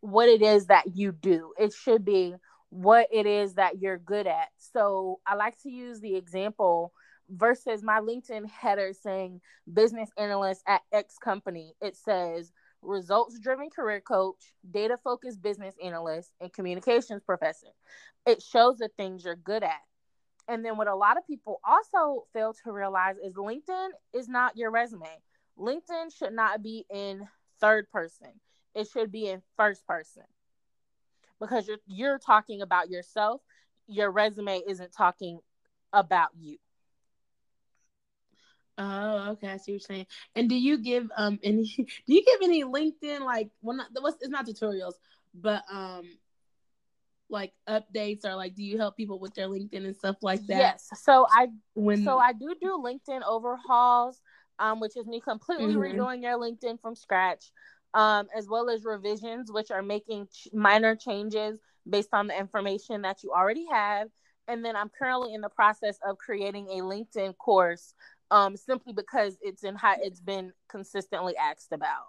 what 0.00 0.28
it 0.28 0.42
is 0.42 0.66
that 0.66 0.96
you 0.96 1.12
do. 1.12 1.52
It 1.58 1.72
should 1.72 2.04
be 2.04 2.34
what 2.70 3.08
it 3.12 3.26
is 3.26 3.54
that 3.54 3.80
you're 3.80 3.98
good 3.98 4.26
at. 4.26 4.48
So 4.56 5.20
I 5.26 5.34
like 5.34 5.60
to 5.62 5.70
use 5.70 6.00
the 6.00 6.16
example 6.16 6.92
versus 7.28 7.82
my 7.82 8.00
LinkedIn 8.00 8.48
header 8.48 8.92
saying 8.92 9.40
business 9.72 10.10
analyst 10.16 10.62
at 10.66 10.82
X 10.92 11.18
company. 11.18 11.74
It 11.80 11.96
says 11.96 12.52
results 12.82 13.38
driven 13.38 13.70
career 13.70 14.00
coach, 14.00 14.54
data 14.70 14.98
focused 15.02 15.42
business 15.42 15.74
analyst, 15.82 16.30
and 16.40 16.52
communications 16.52 17.22
professor. 17.22 17.68
It 18.26 18.42
shows 18.42 18.78
the 18.78 18.88
things 18.96 19.24
you're 19.24 19.36
good 19.36 19.62
at. 19.62 19.80
And 20.48 20.64
then 20.64 20.76
what 20.76 20.88
a 20.88 20.94
lot 20.94 21.16
of 21.16 21.26
people 21.26 21.60
also 21.64 22.26
fail 22.32 22.54
to 22.64 22.72
realize 22.72 23.16
is 23.16 23.34
LinkedIn 23.34 23.88
is 24.12 24.28
not 24.28 24.56
your 24.56 24.70
resume. 24.70 25.22
LinkedIn 25.58 26.14
should 26.16 26.32
not 26.32 26.62
be 26.62 26.84
in 26.92 27.28
third 27.60 27.90
person. 27.90 28.28
It 28.74 28.88
should 28.88 29.12
be 29.12 29.28
in 29.28 29.42
first 29.56 29.86
person. 29.86 30.24
Because 31.40 31.68
you're 31.68 31.78
you're 31.86 32.18
talking 32.18 32.62
about 32.62 32.90
yourself. 32.90 33.40
Your 33.86 34.10
resume 34.10 34.62
isn't 34.66 34.92
talking 34.92 35.40
about 35.92 36.30
you. 36.38 36.58
Oh, 38.78 39.30
okay. 39.32 39.48
I 39.48 39.56
see 39.56 39.72
what 39.72 39.74
you're 39.74 39.80
saying. 39.80 40.06
And 40.34 40.48
do 40.48 40.54
you 40.54 40.78
give 40.78 41.10
um 41.16 41.38
any 41.42 41.64
do 41.76 42.14
you 42.14 42.24
give 42.24 42.40
any 42.42 42.64
LinkedIn 42.64 43.20
like 43.20 43.50
well 43.62 43.76
not 43.76 43.88
what's 44.00 44.16
it's 44.20 44.30
not 44.30 44.46
tutorials, 44.46 44.94
but 45.34 45.64
um 45.70 46.18
like 47.32 47.52
updates 47.68 48.24
or 48.24 48.34
like 48.36 48.54
do 48.54 48.62
you 48.62 48.78
help 48.78 48.96
people 48.96 49.18
with 49.18 49.34
their 49.34 49.48
LinkedIn 49.48 49.84
and 49.84 49.96
stuff 49.96 50.16
like 50.22 50.46
that? 50.46 50.58
Yes. 50.58 50.88
So 51.02 51.26
I 51.30 51.48
when 51.74 52.04
so 52.04 52.18
I 52.18 52.32
do 52.32 52.54
do 52.60 52.82
LinkedIn 52.84 53.22
overhauls, 53.26 54.20
um, 54.58 54.80
which 54.80 54.96
is 54.96 55.06
me 55.06 55.20
completely 55.20 55.74
mm-hmm. 55.74 55.98
redoing 55.98 56.22
your 56.22 56.38
LinkedIn 56.38 56.80
from 56.80 56.94
scratch, 56.94 57.50
um, 57.94 58.28
as 58.36 58.48
well 58.48 58.70
as 58.70 58.84
revisions, 58.84 59.50
which 59.50 59.70
are 59.70 59.82
making 59.82 60.28
ch- 60.32 60.48
minor 60.52 60.94
changes 60.94 61.58
based 61.88 62.10
on 62.12 62.26
the 62.28 62.38
information 62.38 63.02
that 63.02 63.22
you 63.22 63.32
already 63.32 63.66
have. 63.72 64.08
And 64.48 64.64
then 64.64 64.76
I'm 64.76 64.90
currently 64.90 65.34
in 65.34 65.40
the 65.40 65.48
process 65.48 65.98
of 66.06 66.18
creating 66.18 66.68
a 66.68 66.82
LinkedIn 66.82 67.36
course, 67.38 67.94
um, 68.30 68.56
simply 68.56 68.92
because 68.92 69.36
it's 69.40 69.64
in 69.64 69.76
high, 69.76 69.96
it's 70.00 70.20
been 70.20 70.52
consistently 70.68 71.36
asked 71.36 71.72
about. 71.72 72.08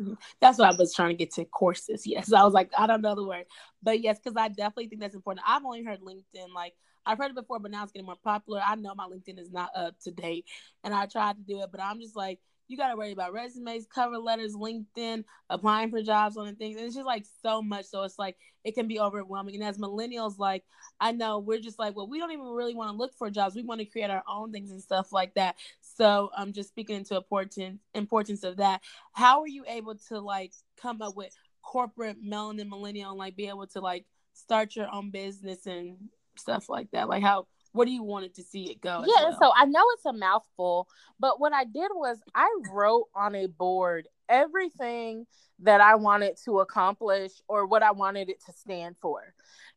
That's 0.40 0.58
what 0.58 0.72
I 0.72 0.76
was 0.76 0.94
trying 0.94 1.10
to 1.10 1.14
get 1.14 1.32
to 1.34 1.44
courses. 1.44 2.06
Yes, 2.06 2.32
I 2.32 2.44
was 2.44 2.54
like, 2.54 2.70
I 2.76 2.86
don't 2.86 3.02
know 3.02 3.14
the 3.14 3.24
word, 3.26 3.44
but 3.82 4.00
yes, 4.00 4.18
because 4.22 4.36
I 4.36 4.48
definitely 4.48 4.88
think 4.88 5.00
that's 5.00 5.14
important. 5.14 5.44
I've 5.46 5.64
only 5.64 5.84
heard 5.84 6.00
LinkedIn 6.00 6.52
like 6.54 6.74
I've 7.06 7.18
heard 7.18 7.30
it 7.30 7.34
before, 7.36 7.58
but 7.58 7.70
now 7.70 7.82
it's 7.82 7.92
getting 7.92 8.06
more 8.06 8.16
popular. 8.22 8.60
I 8.64 8.74
know 8.76 8.94
my 8.94 9.06
LinkedIn 9.06 9.38
is 9.38 9.50
not 9.50 9.70
up 9.74 9.98
to 10.04 10.10
date, 10.10 10.46
and 10.84 10.94
I 10.94 11.06
tried 11.06 11.36
to 11.36 11.42
do 11.42 11.62
it, 11.62 11.70
but 11.70 11.80
I'm 11.80 12.00
just 12.00 12.16
like, 12.16 12.38
you 12.70 12.76
got 12.76 12.90
to 12.90 12.96
worry 12.96 13.10
about 13.10 13.32
resumes, 13.32 13.86
cover 13.92 14.16
letters, 14.16 14.54
LinkedIn, 14.54 15.24
applying 15.50 15.90
for 15.90 16.00
jobs 16.02 16.36
on 16.36 16.54
things. 16.54 16.76
And 16.76 16.86
it's 16.86 16.94
just 16.94 17.06
like 17.06 17.26
so 17.42 17.60
much. 17.60 17.86
So 17.86 18.04
it's 18.04 18.18
like 18.18 18.36
it 18.62 18.76
can 18.76 18.86
be 18.86 19.00
overwhelming. 19.00 19.56
And 19.56 19.64
as 19.64 19.76
millennials, 19.76 20.38
like 20.38 20.64
I 21.00 21.10
know 21.10 21.40
we're 21.40 21.58
just 21.58 21.80
like, 21.80 21.96
well, 21.96 22.08
we 22.08 22.18
don't 22.18 22.30
even 22.30 22.46
really 22.46 22.76
want 22.76 22.90
to 22.92 22.96
look 22.96 23.12
for 23.14 23.28
jobs. 23.28 23.56
We 23.56 23.64
want 23.64 23.80
to 23.80 23.84
create 23.86 24.10
our 24.10 24.22
own 24.28 24.52
things 24.52 24.70
and 24.70 24.80
stuff 24.80 25.12
like 25.12 25.34
that. 25.34 25.56
So 25.80 26.30
I'm 26.36 26.48
um, 26.48 26.52
just 26.52 26.68
speaking 26.68 26.96
into 26.96 27.16
important 27.16 27.80
importance 27.94 28.44
of 28.44 28.58
that. 28.58 28.82
How 29.12 29.40
are 29.40 29.48
you 29.48 29.64
able 29.66 29.96
to 30.08 30.20
like 30.20 30.52
come 30.80 31.02
up 31.02 31.16
with 31.16 31.34
corporate 31.62 32.22
melanin 32.24 32.68
millennial 32.68 33.10
and 33.10 33.18
like 33.18 33.36
be 33.36 33.48
able 33.48 33.66
to 33.66 33.80
like 33.80 34.06
start 34.32 34.76
your 34.76 34.86
own 34.94 35.10
business 35.10 35.66
and 35.66 35.96
stuff 36.36 36.68
like 36.68 36.88
that? 36.92 37.08
Like 37.08 37.22
how 37.22 37.48
what 37.72 37.86
do 37.86 37.92
you 37.92 38.02
wanted 38.02 38.34
to 38.34 38.42
see 38.42 38.70
it 38.70 38.80
go? 38.80 39.04
Yeah, 39.06 39.30
well? 39.30 39.38
so 39.40 39.52
I 39.56 39.64
know 39.64 39.84
it's 39.94 40.06
a 40.06 40.12
mouthful, 40.12 40.88
but 41.18 41.40
what 41.40 41.52
I 41.52 41.64
did 41.64 41.90
was 41.94 42.18
I 42.34 42.48
wrote 42.72 43.08
on 43.14 43.34
a 43.34 43.46
board 43.46 44.08
everything 44.28 45.26
that 45.60 45.80
I 45.80 45.96
wanted 45.96 46.36
to 46.44 46.60
accomplish 46.60 47.32
or 47.48 47.66
what 47.66 47.82
I 47.82 47.92
wanted 47.92 48.30
it 48.30 48.42
to 48.46 48.52
stand 48.52 48.96
for. 49.00 49.34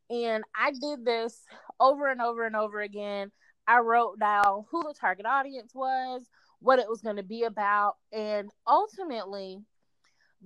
And 0.10 0.44
I 0.56 0.72
did 0.72 1.06
this 1.06 1.44
over 1.80 2.10
and 2.10 2.22
over 2.22 2.46
and 2.46 2.56
over 2.56 2.82
again. 2.82 3.32
I 3.68 3.80
wrote 3.80 4.20
down 4.20 4.66
who 4.70 4.84
the 4.84 4.94
target 4.94 5.26
audience 5.26 5.74
was, 5.74 6.24
what 6.60 6.80
it 6.80 6.90
was 6.90 7.02
going 7.02 7.16
to 7.16 7.24
be 7.24 7.44
about, 7.44 7.96
and 8.12 8.50
ultimately 8.68 9.60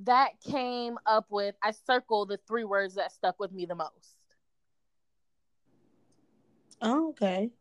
that 0.04 0.30
came 0.48 0.98
up 1.06 1.26
with 1.30 1.56
I 1.64 1.72
circled 1.72 2.30
the 2.30 2.40
three 2.48 2.64
words 2.64 2.96
that 2.96 3.12
stuck 3.12 3.40
with 3.40 3.52
me 3.52 3.66
the 3.66 3.76
most. 3.76 4.17
Oh, 6.82 7.10
okay. 7.10 7.52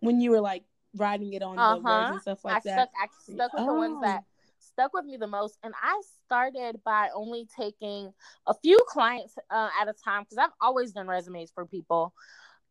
When 0.00 0.20
you 0.20 0.30
were 0.30 0.40
like 0.40 0.64
writing 0.96 1.32
it 1.32 1.42
on 1.42 1.58
uh-huh. 1.58 1.74
the 1.76 1.82
words 1.82 2.10
and 2.10 2.20
stuff 2.20 2.44
like 2.44 2.56
I 2.56 2.60
that. 2.64 2.72
Stuck, 2.72 2.90
I 3.00 3.32
stuck 3.32 3.52
with 3.52 3.62
oh. 3.62 3.66
the 3.66 3.74
ones 3.74 4.00
that 4.02 4.22
oh. 4.22 4.44
stuck 4.58 4.92
with 4.94 5.04
me 5.04 5.16
the 5.16 5.26
most. 5.26 5.58
And 5.62 5.74
I 5.80 6.00
started 6.24 6.80
by 6.84 7.08
only 7.14 7.46
taking 7.58 8.12
a 8.46 8.54
few 8.54 8.78
clients 8.88 9.34
uh, 9.50 9.68
at 9.80 9.88
a 9.88 9.92
time 9.92 10.22
because 10.22 10.38
I've 10.38 10.54
always 10.60 10.92
done 10.92 11.06
resumes 11.06 11.50
for 11.54 11.66
people. 11.66 12.12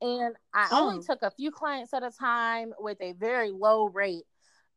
And 0.02 0.36
I 0.54 0.68
oh. 0.72 0.90
only 0.90 1.04
took 1.04 1.22
a 1.22 1.32
few 1.32 1.52
clients 1.52 1.94
at 1.94 2.04
a 2.04 2.12
time 2.12 2.74
with 2.80 2.98
a 3.02 3.14
very 3.14 3.52
low 3.52 3.86
rate. 3.86 4.26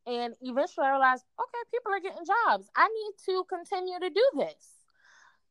And 0.06 0.34
eventually 0.40 0.86
I 0.86 0.90
realized, 0.90 1.24
okay, 1.38 1.70
people 1.72 1.92
are 1.92 2.00
getting 2.00 2.24
jobs. 2.24 2.68
I 2.74 2.88
need 2.88 3.12
to 3.26 3.44
continue 3.44 3.98
to 4.00 4.08
do 4.08 4.30
this. 4.36 4.74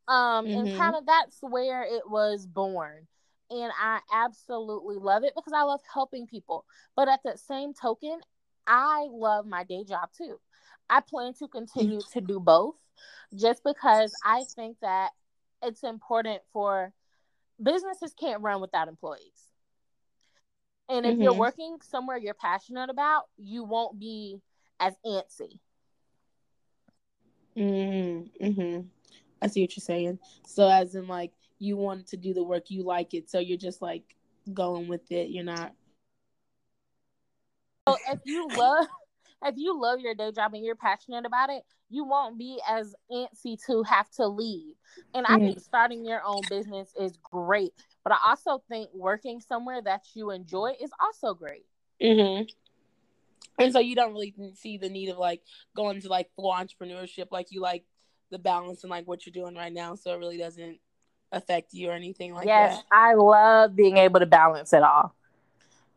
Um, 0.08 0.46
mm-hmm. 0.46 0.68
and 0.68 0.78
kind 0.78 0.96
of 0.96 1.06
that's 1.06 1.38
where 1.42 1.84
it 1.84 2.10
was 2.10 2.48
born 2.48 3.08
and 3.50 3.72
I 3.80 4.00
absolutely 4.14 4.98
love 4.98 5.24
it 5.24 5.34
because 5.36 5.54
I 5.54 5.64
love 5.64 5.82
helping 5.92 6.28
people. 6.28 6.66
But 6.96 7.08
at 7.08 7.22
the 7.24 7.38
same 7.38 7.74
token, 7.74 8.20
I 8.66 9.08
love 9.10 9.46
my 9.46 9.64
day 9.64 9.84
job 9.84 10.10
too. 10.18 10.40
I 10.90 11.02
plan 11.02 11.34
to 11.36 11.48
continue 11.48 12.00
to 12.14 12.22
do 12.22 12.40
both 12.40 12.76
just 13.36 13.64
because 13.64 14.14
I 14.24 14.44
think 14.56 14.78
that 14.82 15.12
it's 15.62 15.84
important 15.84 16.42
for 16.54 16.94
businesses 17.62 18.14
can't 18.20 18.42
run 18.42 18.62
without 18.62 18.88
employees. 18.88 19.22
And 20.90 21.06
if 21.06 21.14
mm-hmm. 21.14 21.24
you're 21.24 21.34
working 21.34 21.78
somewhere 21.82 22.18
you're 22.18 22.34
passionate 22.34 22.90
about, 22.90 23.24
you 23.38 23.64
won't 23.64 24.00
be 24.00 24.42
as 24.80 24.94
antsy. 25.06 25.60
Mm-hmm. 27.58 28.46
mm-hmm. 28.46 28.82
I 29.42 29.48
see 29.48 29.62
what 29.62 29.76
you're 29.76 29.82
saying. 29.82 30.20
So, 30.48 30.68
as 30.68 30.96
in, 30.96 31.08
like, 31.08 31.32
you 31.60 31.78
want 31.78 32.08
to 32.08 32.18
do 32.18 32.34
the 32.34 32.44
work, 32.44 32.70
you 32.70 32.84
like 32.84 33.14
it, 33.14 33.30
so 33.30 33.40
you're 33.40 33.58
just 33.58 33.82
like 33.82 34.04
going 34.54 34.88
with 34.88 35.12
it. 35.12 35.30
You're 35.30 35.44
not. 35.44 35.74
So 37.88 37.98
if 38.10 38.20
you 38.26 38.48
love, 38.50 38.88
if 39.46 39.56
you 39.58 39.80
love 39.80 40.00
your 40.00 40.16
day 40.16 40.32
job 40.32 40.54
and 40.54 40.64
you're 40.64 40.76
passionate 40.76 41.26
about 41.26 41.50
it, 41.50 41.64
you 41.90 42.04
won't 42.04 42.38
be 42.38 42.60
as 42.68 42.94
antsy 43.12 43.58
to 43.66 43.84
have 43.84 44.10
to 44.12 44.28
leave. 44.28 44.76
And 45.14 45.26
I 45.26 45.38
think 45.38 45.52
mm-hmm. 45.52 45.60
starting 45.60 46.06
your 46.06 46.22
own 46.26 46.42
business 46.50 46.94
is 47.00 47.18
great, 47.24 47.72
but 48.04 48.14
I 48.14 48.18
also 48.28 48.62
think 48.70 48.90
working 48.94 49.40
somewhere 49.40 49.82
that 49.84 50.04
you 50.14 50.32
enjoy 50.32 50.74
is 50.82 50.92
also 51.00 51.34
great. 51.34 51.66
Mm-hmm. 52.02 52.44
And 53.60 53.74
so 53.74 53.80
you 53.80 53.96
don't 53.96 54.14
really 54.14 54.36
see 54.56 54.78
the 54.78 54.90
need 54.90 55.10
of 55.10 55.18
like 55.18 55.42
going 55.76 56.02
to 56.02 56.10
like 56.10 56.30
full 56.36 56.52
entrepreneurship, 56.52 57.28
like 57.32 57.48
you 57.52 57.62
like 57.62 57.86
the 58.30 58.38
balance 58.38 58.84
and 58.84 58.92
like 58.92 59.08
what 59.08 59.26
you're 59.26 59.34
doing 59.34 59.56
right 59.56 59.74
now. 59.74 59.96
So 59.96 60.14
it 60.14 60.20
really 60.20 60.38
doesn't 60.38 60.80
affect 61.32 61.74
you 61.74 61.90
or 61.90 61.94
anything 61.94 62.34
like 62.34 62.48
yes, 62.48 62.72
that. 62.72 62.78
Yes, 62.78 62.86
I 62.92 63.14
love 63.14 63.76
being 63.76 63.98
able 63.98 64.20
to 64.20 64.26
balance 64.26 64.74
it 64.74 64.84
all. 64.84 65.16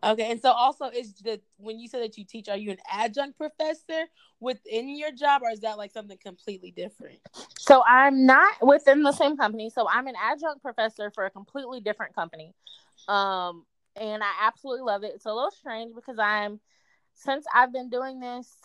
Okay, 0.03 0.31
and 0.31 0.41
so 0.41 0.51
also 0.51 0.87
is 0.87 1.13
the 1.17 1.41
when 1.59 1.79
you 1.79 1.87
said 1.87 2.03
that 2.03 2.17
you 2.17 2.25
teach, 2.25 2.49
are 2.49 2.57
you 2.57 2.71
an 2.71 2.79
adjunct 2.91 3.37
professor 3.37 4.07
within 4.41 4.89
your 4.89 5.13
job, 5.13 5.43
or 5.43 5.51
is 5.51 5.61
that 5.61 5.77
like 5.77 5.93
something 5.93 6.17
completely 6.23 6.71
different? 6.71 7.19
So 7.59 7.83
I'm 7.87 8.25
not 8.25 8.67
within 8.67 9.03
the 9.03 9.13
same 9.13 9.37
company. 9.37 9.69
So 9.69 9.87
I'm 9.89 10.07
an 10.07 10.15
adjunct 10.21 10.63
professor 10.63 11.11
for 11.11 11.27
a 11.27 11.31
completely 11.31 11.81
different 11.81 12.15
company, 12.15 12.55
um, 13.09 13.67
and 13.95 14.23
I 14.23 14.33
absolutely 14.47 14.83
love 14.83 15.05
it. 15.05 15.13
It's 15.15 15.27
a 15.27 15.35
little 15.35 15.51
strange 15.51 15.95
because 15.95 16.19
I'm 16.19 16.61
since 17.13 17.45
I've 17.55 17.73
been 17.73 17.91
doing 17.91 18.21
this 18.21 18.57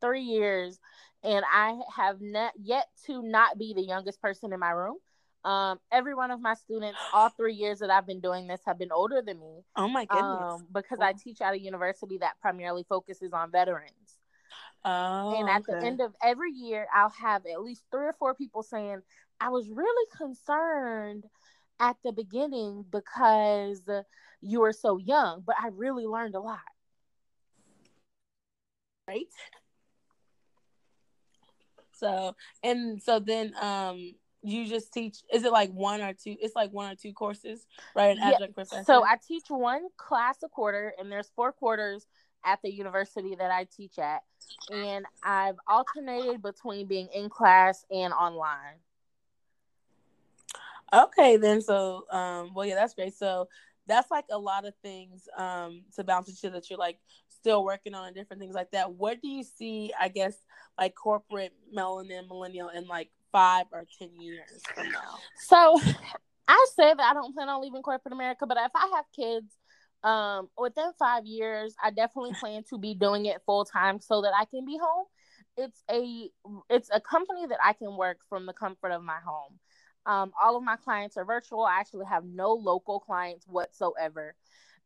three 0.00 0.22
years, 0.22 0.78
and 1.24 1.44
I 1.52 1.80
have 1.96 2.20
not 2.20 2.52
yet 2.56 2.86
to 3.06 3.20
not 3.20 3.58
be 3.58 3.74
the 3.74 3.82
youngest 3.82 4.22
person 4.22 4.52
in 4.52 4.60
my 4.60 4.70
room. 4.70 4.98
Um, 5.44 5.78
every 5.92 6.14
one 6.14 6.30
of 6.30 6.40
my 6.40 6.54
students, 6.54 6.98
all 7.12 7.28
three 7.28 7.54
years 7.54 7.78
that 7.78 7.90
I've 7.90 8.06
been 8.06 8.20
doing 8.20 8.46
this, 8.46 8.60
have 8.66 8.78
been 8.78 8.92
older 8.92 9.22
than 9.22 9.38
me. 9.38 9.64
Oh 9.76 9.88
my 9.88 10.04
goodness! 10.04 10.52
Um, 10.54 10.66
because 10.72 10.98
I 11.00 11.12
teach 11.12 11.40
at 11.40 11.54
a 11.54 11.58
university 11.58 12.18
that 12.18 12.40
primarily 12.40 12.84
focuses 12.88 13.32
on 13.32 13.50
veterans. 13.50 14.18
Oh, 14.84 15.34
and 15.38 15.48
at 15.48 15.62
okay. 15.62 15.78
the 15.80 15.86
end 15.86 16.00
of 16.00 16.14
every 16.22 16.52
year, 16.52 16.86
I'll 16.94 17.10
have 17.10 17.46
at 17.46 17.62
least 17.62 17.82
three 17.90 18.06
or 18.06 18.14
four 18.18 18.34
people 18.34 18.62
saying, 18.62 19.02
"I 19.40 19.50
was 19.50 19.68
really 19.68 20.06
concerned 20.16 21.24
at 21.78 21.96
the 22.04 22.12
beginning 22.12 22.84
because 22.90 23.88
you 24.40 24.60
were 24.60 24.72
so 24.72 24.98
young, 24.98 25.42
but 25.46 25.56
I 25.62 25.68
really 25.68 26.06
learned 26.06 26.34
a 26.34 26.40
lot." 26.40 26.60
Right. 29.06 29.26
So 31.92 32.36
and 32.62 33.02
so 33.02 33.18
then 33.18 33.54
um 33.60 34.14
you 34.42 34.66
just 34.66 34.92
teach 34.92 35.18
is 35.32 35.44
it 35.44 35.52
like 35.52 35.70
one 35.72 36.00
or 36.00 36.12
two 36.12 36.36
it's 36.40 36.54
like 36.54 36.70
one 36.70 36.90
or 36.90 36.94
two 36.94 37.12
courses 37.12 37.66
right 37.94 38.16
an 38.16 38.22
adjunct 38.22 38.40
yeah. 38.40 38.46
professor 38.54 38.84
so 38.84 39.04
i 39.04 39.16
teach 39.26 39.44
one 39.48 39.88
class 39.96 40.36
a 40.44 40.48
quarter 40.48 40.92
and 40.98 41.10
there's 41.10 41.30
four 41.34 41.52
quarters 41.52 42.06
at 42.44 42.60
the 42.62 42.72
university 42.72 43.34
that 43.34 43.50
i 43.50 43.66
teach 43.76 43.98
at 43.98 44.22
and 44.70 45.04
i've 45.22 45.56
alternated 45.66 46.40
between 46.40 46.86
being 46.86 47.08
in 47.14 47.28
class 47.28 47.84
and 47.90 48.12
online 48.12 48.76
okay 50.94 51.36
then 51.36 51.60
so 51.60 52.04
um 52.10 52.52
well 52.54 52.64
yeah 52.64 52.76
that's 52.76 52.94
great 52.94 53.14
so 53.14 53.48
that's 53.86 54.10
like 54.10 54.26
a 54.30 54.38
lot 54.38 54.64
of 54.66 54.74
things 54.82 55.28
um 55.36 55.82
to 55.94 56.04
bounce 56.04 56.28
into 56.28 56.50
that 56.50 56.70
you're 56.70 56.78
like 56.78 56.98
still 57.28 57.64
working 57.64 57.94
on 57.94 58.06
and 58.06 58.16
different 58.16 58.40
things 58.40 58.54
like 58.54 58.70
that 58.70 58.92
what 58.92 59.20
do 59.20 59.28
you 59.28 59.42
see 59.42 59.92
i 60.00 60.08
guess 60.08 60.34
like 60.78 60.94
corporate 60.94 61.52
melanin 61.76 62.26
millennial 62.28 62.68
and 62.68 62.86
like 62.86 63.10
five 63.32 63.66
or 63.72 63.84
ten 63.98 64.10
years 64.20 64.62
from 64.74 64.90
now? 64.90 65.18
So 65.36 65.80
I 66.48 66.66
say 66.76 66.94
that 66.94 67.00
I 67.00 67.14
don't 67.14 67.34
plan 67.34 67.48
on 67.48 67.62
leaving 67.62 67.82
corporate 67.82 68.12
America, 68.12 68.46
but 68.46 68.56
if 68.58 68.72
I 68.74 68.90
have 68.96 69.04
kids 69.14 69.54
um 70.04 70.48
within 70.56 70.92
five 70.98 71.26
years, 71.26 71.74
I 71.82 71.90
definitely 71.90 72.34
plan 72.38 72.62
to 72.70 72.78
be 72.78 72.94
doing 72.94 73.26
it 73.26 73.42
full 73.44 73.64
time 73.64 74.00
so 74.00 74.22
that 74.22 74.32
I 74.38 74.44
can 74.44 74.64
be 74.64 74.78
home. 74.80 75.06
It's 75.56 75.82
a 75.90 76.30
it's 76.70 76.90
a 76.92 77.00
company 77.00 77.46
that 77.46 77.58
I 77.64 77.72
can 77.72 77.96
work 77.96 78.18
from 78.28 78.46
the 78.46 78.52
comfort 78.52 78.92
of 78.92 79.02
my 79.02 79.18
home. 79.24 79.58
Um, 80.06 80.32
all 80.42 80.56
of 80.56 80.62
my 80.62 80.76
clients 80.76 81.16
are 81.16 81.24
virtual. 81.24 81.64
I 81.64 81.80
actually 81.80 82.06
have 82.06 82.24
no 82.24 82.54
local 82.54 82.98
clients 82.98 83.46
whatsoever. 83.46 84.34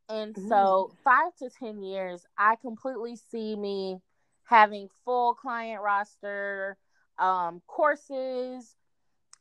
And 0.08 0.36
so, 0.36 0.90
mm. 0.90 0.96
five 1.04 1.34
to 1.38 1.48
10 1.48 1.82
years, 1.82 2.26
I 2.36 2.56
completely 2.56 3.16
see 3.30 3.54
me 3.54 3.98
having 4.44 4.88
full 5.04 5.34
client 5.34 5.80
roster, 5.80 6.76
um, 7.18 7.62
courses 7.66 8.74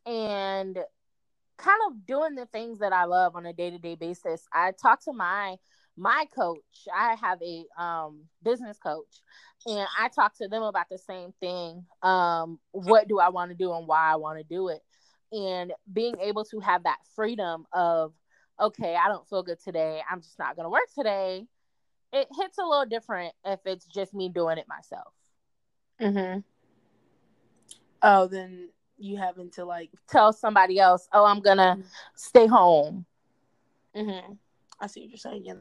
and 0.06 0.78
kind 1.58 1.80
of 1.88 2.06
doing 2.06 2.36
the 2.36 2.48
things 2.48 2.80
that 2.80 2.92
I 2.92 3.06
love 3.06 3.36
on 3.36 3.46
a 3.46 3.54
day 3.54 3.70
to 3.70 3.78
day 3.78 3.96
basis. 3.96 4.46
I 4.54 4.72
talk 4.72 5.04
to 5.06 5.14
my 5.14 5.58
my 5.98 6.26
coach. 6.34 6.88
I 6.94 7.16
have 7.16 7.40
a 7.42 7.66
um, 7.82 8.24
business 8.44 8.78
coach, 8.78 9.22
and 9.66 9.88
I 10.00 10.10
talk 10.10 10.36
to 10.38 10.48
them 10.48 10.64
about 10.64 10.88
the 10.90 10.98
same 10.98 11.34
thing. 11.40 11.86
Um, 12.02 12.60
what 12.72 13.08
do 13.08 13.20
I 13.20 13.30
want 13.30 13.52
to 13.52 13.56
do 13.56 13.74
and 13.74 13.88
why 13.88 14.12
I 14.12 14.16
want 14.16 14.40
to 14.40 14.44
do 14.44 14.70
it, 14.70 14.82
and 15.32 15.72
being 15.92 16.16
able 16.20 16.46
to 16.46 16.60
have 16.60 16.84
that 16.84 16.98
freedom 17.16 17.66
of 17.74 18.14
okay, 18.60 18.96
I 18.96 19.08
don't 19.08 19.28
feel 19.28 19.44
good 19.44 19.60
today. 19.60 20.02
I'm 20.10 20.22
just 20.22 20.38
not 20.38 20.56
going 20.56 20.66
to 20.66 20.70
work 20.70 20.88
today. 20.96 21.46
It 22.14 22.28
hits 22.38 22.58
a 22.58 22.64
little 22.64 22.86
different 22.86 23.34
if 23.46 23.60
it's 23.66 23.86
just 23.86 24.14
me 24.14 24.30
doing 24.30 24.58
it 24.58 24.68
myself. 24.68 25.14
Mm-hmm. 26.00 26.40
Oh, 28.04 28.28
then 28.28 28.70
you 28.98 29.18
having 29.18 29.50
to 29.52 29.66
like 29.66 29.90
tell 30.08 30.34
somebody 30.34 30.80
else, 30.80 31.08
"Oh, 31.14 31.26
I'm 31.26 31.40
gonna 31.40 31.78
mm-hmm. 31.78 31.88
stay 32.16 32.48
home." 32.48 33.06
Mm-hmm. 33.96 34.34
I 34.80 34.88
see 34.88 35.02
what 35.02 35.10
you're 35.10 35.18
saying. 35.18 35.46
Yeah. 35.46 35.54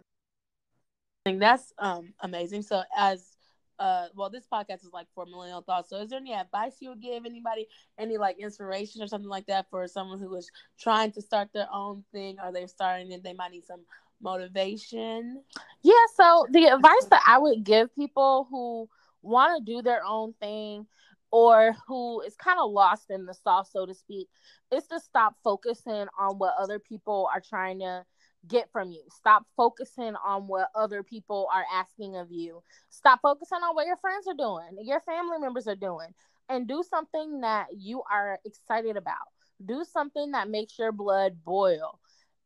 I 1.27 1.31
think 1.31 1.41
that's 1.41 1.73
um 1.79 2.15
amazing. 2.21 2.63
So 2.63 2.83
as 2.97 3.37
uh 3.79 4.07
well 4.15 4.31
this 4.31 4.47
podcast 4.51 4.85
is 4.85 4.93
like 4.93 5.07
for 5.15 5.27
millennial 5.27 5.63
thoughts. 5.63 5.91
So 5.91 5.97
is 6.01 6.11
there 6.11 6.21
any 6.21 6.33
advice 6.33 6.77
you 6.81 6.91
would 6.91 7.03
give 7.03 7.27
anybody, 7.27 7.67
any 7.99 8.17
like 8.17 8.39
inspiration 8.39 9.03
or 9.03 9.07
something 9.07 9.29
like 9.29 9.47
that 9.47 9.69
for 9.71 9.87
someone 9.87 10.19
who 10.19 10.35
is 10.37 10.51
trying 10.79 11.13
to 11.13 11.23
start 11.23 11.49
their 11.53 11.69
own 11.73 12.05
thing 12.13 12.37
or 12.43 12.53
they're 12.53 12.69
starting 12.69 13.13
and 13.13 13.23
they 13.23 13.35
might 13.35 13.51
need 13.51 13.67
some 13.67 13.81
motivation? 14.23 15.43
Yeah, 15.83 15.93
so 16.15 16.47
the 16.51 16.67
advice 16.75 17.07
that 17.11 17.23
I 17.27 17.39
would 17.39 17.65
give 17.65 17.95
people 17.95 18.47
who 18.51 18.89
want 19.23 19.59
to 19.59 19.73
do 19.73 19.83
their 19.83 20.03
own 20.05 20.33
thing 20.41 20.87
or 21.31 21.77
who 21.87 22.21
is 22.23 22.35
kind 22.37 22.59
of 22.61 22.71
lost 22.71 23.11
in 23.11 23.27
the 23.27 23.35
sauce, 23.35 23.71
so 23.73 23.87
to 23.87 23.95
speak, 23.95 24.29
is 24.73 24.87
to 24.89 25.01
stop 25.01 25.37
focusing 25.45 26.07
on 26.19 26.39
what 26.39 26.55
other 26.59 26.79
people 26.79 27.29
are 27.33 27.41
trying 27.41 27.81
to 27.81 28.05
get 28.49 28.71
from 28.73 28.91
you. 28.91 29.03
Stop 29.11 29.45
focusing 29.57 30.15
on 30.25 30.47
what 30.49 30.69
other 30.75 31.03
people 31.03 31.49
are 31.53 31.65
asking 31.73 32.17
of 32.17 32.31
you. 32.31 32.63
Stop 32.89 33.21
focusing 33.23 33.59
on 33.59 33.75
what 33.75 33.87
your 33.87 33.97
friends 33.97 34.27
are 34.27 34.35
doing, 34.35 34.85
your 34.85 35.01
family 35.01 35.39
members 35.39 35.69
are 35.69 35.77
doing, 35.77 36.09
and 36.49 36.67
do 36.67 36.83
something 36.89 37.41
that 37.43 37.67
you 37.77 38.03
are 38.11 38.39
excited 38.45 38.97
about. 38.97 39.17
Do 39.65 39.85
something 39.85 40.33
that 40.33 40.49
makes 40.49 40.79
your 40.79 40.91
blood 40.93 41.45
boil. 41.45 42.01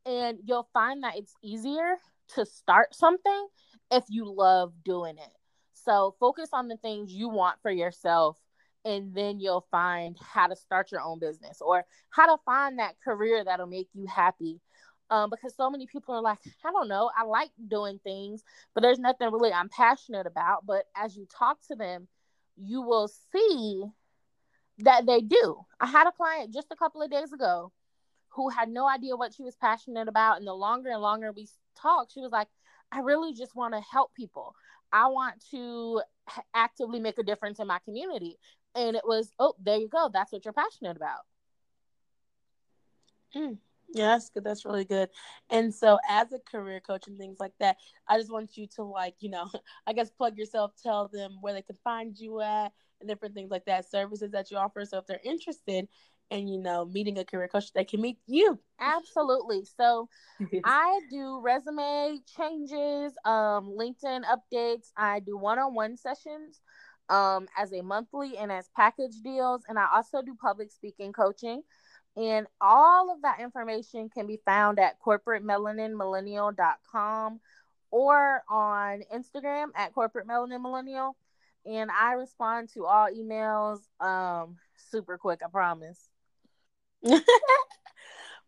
And 0.05 0.37
you'll 0.43 0.69
find 0.73 1.03
that 1.03 1.17
it's 1.17 1.33
easier 1.41 1.95
to 2.35 2.45
start 2.45 2.93
something 2.93 3.47
if 3.89 4.03
you 4.09 4.31
love 4.31 4.73
doing 4.83 5.17
it. 5.17 5.33
So 5.73 6.15
focus 6.19 6.49
on 6.53 6.67
the 6.67 6.77
things 6.77 7.13
you 7.13 7.29
want 7.29 7.61
for 7.61 7.71
yourself 7.71 8.37
and 8.85 9.15
then 9.15 9.39
you'll 9.39 9.65
find 9.71 10.15
how 10.21 10.47
to 10.47 10.55
start 10.55 10.91
your 10.91 11.01
own 11.01 11.19
business 11.19 11.57
or 11.59 11.83
how 12.11 12.27
to 12.27 12.41
find 12.45 12.79
that 12.79 12.95
career 13.03 13.43
that'll 13.43 13.65
make 13.65 13.89
you 13.93 14.05
happy. 14.05 14.61
Um, 15.09 15.29
because 15.29 15.55
so 15.55 15.69
many 15.69 15.85
people 15.85 16.15
are 16.15 16.21
like, 16.21 16.39
I 16.63 16.71
don't 16.71 16.87
know, 16.87 17.11
I 17.15 17.25
like 17.25 17.51
doing 17.67 17.99
things, 18.03 18.43
but 18.73 18.81
there's 18.81 18.99
nothing 18.99 19.31
really 19.31 19.51
I'm 19.53 19.69
passionate 19.69 20.25
about. 20.25 20.65
But 20.65 20.85
as 20.95 21.15
you 21.15 21.27
talk 21.27 21.59
to 21.67 21.75
them, 21.75 22.07
you 22.57 22.81
will 22.81 23.07
see 23.31 23.83
that 24.79 25.05
they 25.05 25.21
do. 25.21 25.59
I 25.79 25.87
had 25.87 26.07
a 26.07 26.11
client 26.11 26.53
just 26.53 26.71
a 26.71 26.75
couple 26.75 27.01
of 27.01 27.11
days 27.11 27.33
ago 27.33 27.71
who 28.29 28.49
had 28.49 28.69
no 28.69 28.87
idea 28.87 29.15
what 29.15 29.33
she 29.33 29.43
was 29.43 29.55
passionate 29.55 30.07
about. 30.07 30.37
And 30.37 30.47
the 30.47 30.53
longer 30.53 30.89
and 30.89 31.01
longer 31.01 31.31
we 31.31 31.47
talked, 31.79 32.13
she 32.13 32.21
was 32.21 32.31
like, 32.31 32.47
I 32.91 32.99
really 32.99 33.33
just 33.33 33.55
want 33.55 33.73
to 33.73 33.81
help 33.81 34.13
people. 34.15 34.55
I 34.91 35.07
want 35.07 35.43
to 35.51 36.01
actively 36.53 36.99
make 36.99 37.17
a 37.17 37.23
difference 37.23 37.59
in 37.59 37.67
my 37.67 37.79
community 37.85 38.37
and 38.75 38.95
it 38.95 39.03
was 39.05 39.31
oh 39.39 39.53
there 39.63 39.77
you 39.77 39.87
go. 39.89 40.09
That's 40.13 40.31
what 40.31 40.45
you're 40.45 40.53
passionate 40.53 40.97
about. 40.97 41.21
Mm. 43.35 43.57
yeah 43.93 44.07
that's 44.07 44.29
good. 44.29 44.43
That's 44.43 44.65
really 44.65 44.85
good. 44.85 45.09
And 45.49 45.73
so 45.73 45.99
as 46.09 46.31
a 46.33 46.39
career 46.39 46.79
coach 46.79 47.07
and 47.07 47.17
things 47.17 47.37
like 47.39 47.53
that 47.59 47.77
i 48.07 48.17
just 48.17 48.31
want 48.31 48.57
you 48.57 48.67
to 48.75 48.83
like 48.83 49.15
you 49.19 49.29
know 49.29 49.49
i 49.87 49.93
guess 49.93 50.09
plug 50.09 50.37
yourself 50.37 50.71
tell 50.81 51.09
them 51.11 51.37
where 51.41 51.53
they 51.53 51.61
can 51.61 51.77
find 51.83 52.17
you 52.17 52.41
at 52.41 52.71
and 52.99 53.09
different 53.09 53.35
things 53.35 53.51
like 53.51 53.65
that 53.65 53.89
services 53.89 54.31
that 54.31 54.51
you 54.51 54.57
offer. 54.57 54.85
So 54.85 54.99
if 54.99 55.07
they're 55.07 55.19
interested 55.23 55.87
and 56.31 56.49
you 56.49 56.59
know 56.59 56.85
meeting 56.85 57.17
a 57.19 57.25
career 57.25 57.47
coach 57.47 57.71
they 57.73 57.83
can 57.83 58.01
meet 58.01 58.17
you. 58.25 58.59
Absolutely. 58.79 59.63
So 59.65 60.09
i 60.63 60.99
do 61.11 61.39
resume 61.41 62.19
changes 62.37 63.13
um 63.25 63.73
linkedin 63.77 64.23
updates. 64.23 64.91
I 64.97 65.19
do 65.19 65.37
one-on-one 65.37 65.97
sessions 65.97 66.61
um, 67.09 67.47
as 67.57 67.73
a 67.73 67.81
monthly 67.81 68.37
and 68.37 68.51
as 68.51 68.69
package 68.75 69.21
deals. 69.23 69.63
And 69.67 69.79
I 69.79 69.87
also 69.93 70.21
do 70.21 70.35
public 70.39 70.71
speaking 70.71 71.13
coaching. 71.13 71.63
And 72.17 72.47
all 72.61 73.13
of 73.13 73.23
that 73.23 73.41
information 73.41 74.09
can 74.09 74.25
be 74.25 74.39
found 74.45 74.79
at 74.79 75.01
corporatemelaninmillennial.com 75.01 77.41
or 77.91 78.41
on 78.49 79.03
Instagram 79.13 79.67
at 79.75 79.93
corporate. 79.93 80.25
And 81.65 81.91
I 81.91 82.13
respond 82.13 82.69
to 82.73 82.85
all 82.85 83.09
emails 83.09 83.81
um, 83.99 84.55
super 84.77 85.17
quick, 85.17 85.41
I 85.45 85.49
promise. 85.49 86.07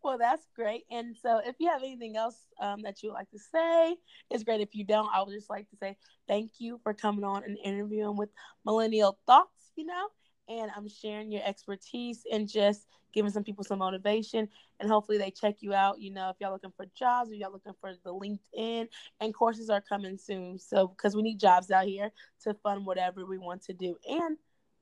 well, 0.04 0.18
that's 0.18 0.48
great. 0.56 0.84
And 0.92 1.16
so, 1.16 1.40
if 1.46 1.56
you 1.60 1.70
have 1.70 1.84
anything 1.84 2.16
else 2.18 2.38
um, 2.60 2.82
that 2.84 3.02
you 3.02 3.10
would 3.10 3.16
like 3.16 3.30
to 3.32 3.40
say, 3.40 3.96
it's 4.30 4.44
great. 4.44 4.62
If 4.62 4.76
you 4.76 4.84
don't, 4.84 5.10
I 5.14 5.22
would 5.22 5.34
just 5.34 5.50
like 5.50 5.70
to 5.70 5.78
say 5.78 5.98
thank 6.28 6.52
you 6.60 6.80
for 6.84 6.94
coming 6.94 7.24
on 7.24 7.44
and 7.44 7.58
interviewing 7.64 8.16
with 8.16 8.30
Millennial 8.66 9.18
Thoughts, 9.26 9.72
you 9.76 9.86
know, 9.86 10.08
and 10.50 10.72
I'm 10.76 10.88
sharing 10.88 11.32
your 11.32 11.42
expertise 11.46 12.24
and 12.32 12.48
just 12.48 12.88
giving 13.14 13.32
some 13.32 13.44
people 13.44 13.64
some 13.64 13.80
motivation. 13.80 14.48
And 14.80 14.90
hopefully, 14.90 15.18
they 15.18 15.32
check 15.32 15.56
you 15.60 15.74
out. 15.74 16.00
You 16.00 16.12
know, 16.12 16.30
if 16.30 16.38
y'all 16.40 16.52
looking 16.54 16.74
for 16.76 16.86
jobs, 16.98 17.32
or 17.32 17.36
y'all 17.36 17.52
looking 17.52 17.74
for 17.82 17.94
the 18.04 18.14
LinkedIn, 18.14 18.88
and 19.20 19.34
courses 19.34 19.70
are 19.70 19.82
coming 19.82 20.18
soon. 20.18 20.60
So, 20.60 20.88
because 20.88 21.16
we 21.16 21.22
need 21.22 21.40
jobs 21.40 21.72
out 21.72 21.86
here 21.86 22.12
to 22.44 22.54
fund 22.54 22.86
whatever 22.86 23.26
we 23.26 23.38
want 23.38 23.64
to 23.64 23.74
do 23.74 23.98
and 24.08 24.38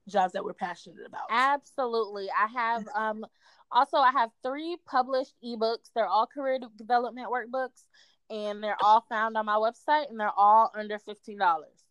jobs 0.07 0.33
that 0.33 0.43
we're 0.43 0.53
passionate 0.53 1.05
about. 1.05 1.23
Absolutely. 1.29 2.27
I 2.29 2.47
have 2.47 2.87
um 2.95 3.25
also, 3.71 3.97
I 3.97 4.11
have 4.11 4.29
three 4.43 4.77
published 4.85 5.33
ebooks. 5.43 5.89
They're 5.93 6.07
all 6.07 6.27
career 6.27 6.59
development 6.77 7.27
workbooks, 7.29 7.83
and 8.29 8.63
they're 8.63 8.77
all 8.81 9.05
found 9.09 9.37
on 9.37 9.45
my 9.45 9.55
website, 9.55 10.09
and 10.09 10.19
they're 10.19 10.31
all 10.35 10.71
under 10.77 10.99
fifteen 10.99 11.37
dollars. 11.37 11.83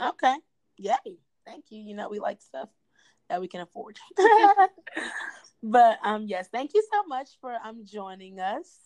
Okay, 0.00 0.36
yay! 0.76 1.18
Thank 1.46 1.66
you. 1.70 1.80
You 1.80 1.94
know 1.94 2.08
we 2.08 2.18
like 2.18 2.40
stuff 2.40 2.68
that 3.28 3.40
we 3.40 3.48
can 3.48 3.60
afford. 3.60 3.98
but 5.62 5.98
um, 6.02 6.26
yes, 6.26 6.48
thank 6.50 6.72
you 6.74 6.82
so 6.92 7.04
much 7.06 7.30
for 7.40 7.54
um 7.64 7.84
joining 7.84 8.40
us, 8.40 8.78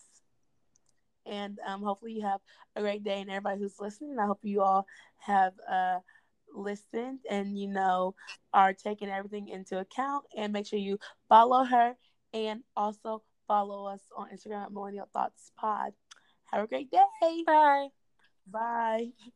and 1.27 1.59
um, 1.67 1.83
hopefully 1.83 2.13
you 2.13 2.23
have 2.23 2.41
a 2.77 2.81
great 2.81 3.05
day, 3.05 3.21
and 3.21 3.31
everybody 3.31 3.61
who's 3.61 3.81
listening. 3.81 4.17
I 4.19 4.27
hope 4.27 4.41
you 4.43 4.63
all 4.63 4.87
have 5.19 5.53
uh 5.71 5.99
listened 6.55 7.21
and 7.31 7.59
you 7.59 7.69
know 7.69 8.15
are 8.53 8.73
taking 8.73 9.09
everything 9.09 9.49
into 9.49 9.79
account 9.79 10.25
and 10.37 10.53
make 10.53 10.67
sure 10.67 10.79
you 10.79 10.99
follow 11.29 11.65
her 11.65 11.95
and 12.33 12.63
also 12.77 13.23
follow 13.47 13.87
us 13.87 14.01
on 14.17 14.29
Instagram 14.29 14.65
at 14.65 14.73
Millennial 14.73 15.09
Thoughts 15.13 15.53
Pod. 15.57 15.93
Have 16.53 16.65
a 16.65 16.67
great 16.67 16.91
day. 16.91 17.45
Bye. 17.47 17.89
Bye. 18.47 19.33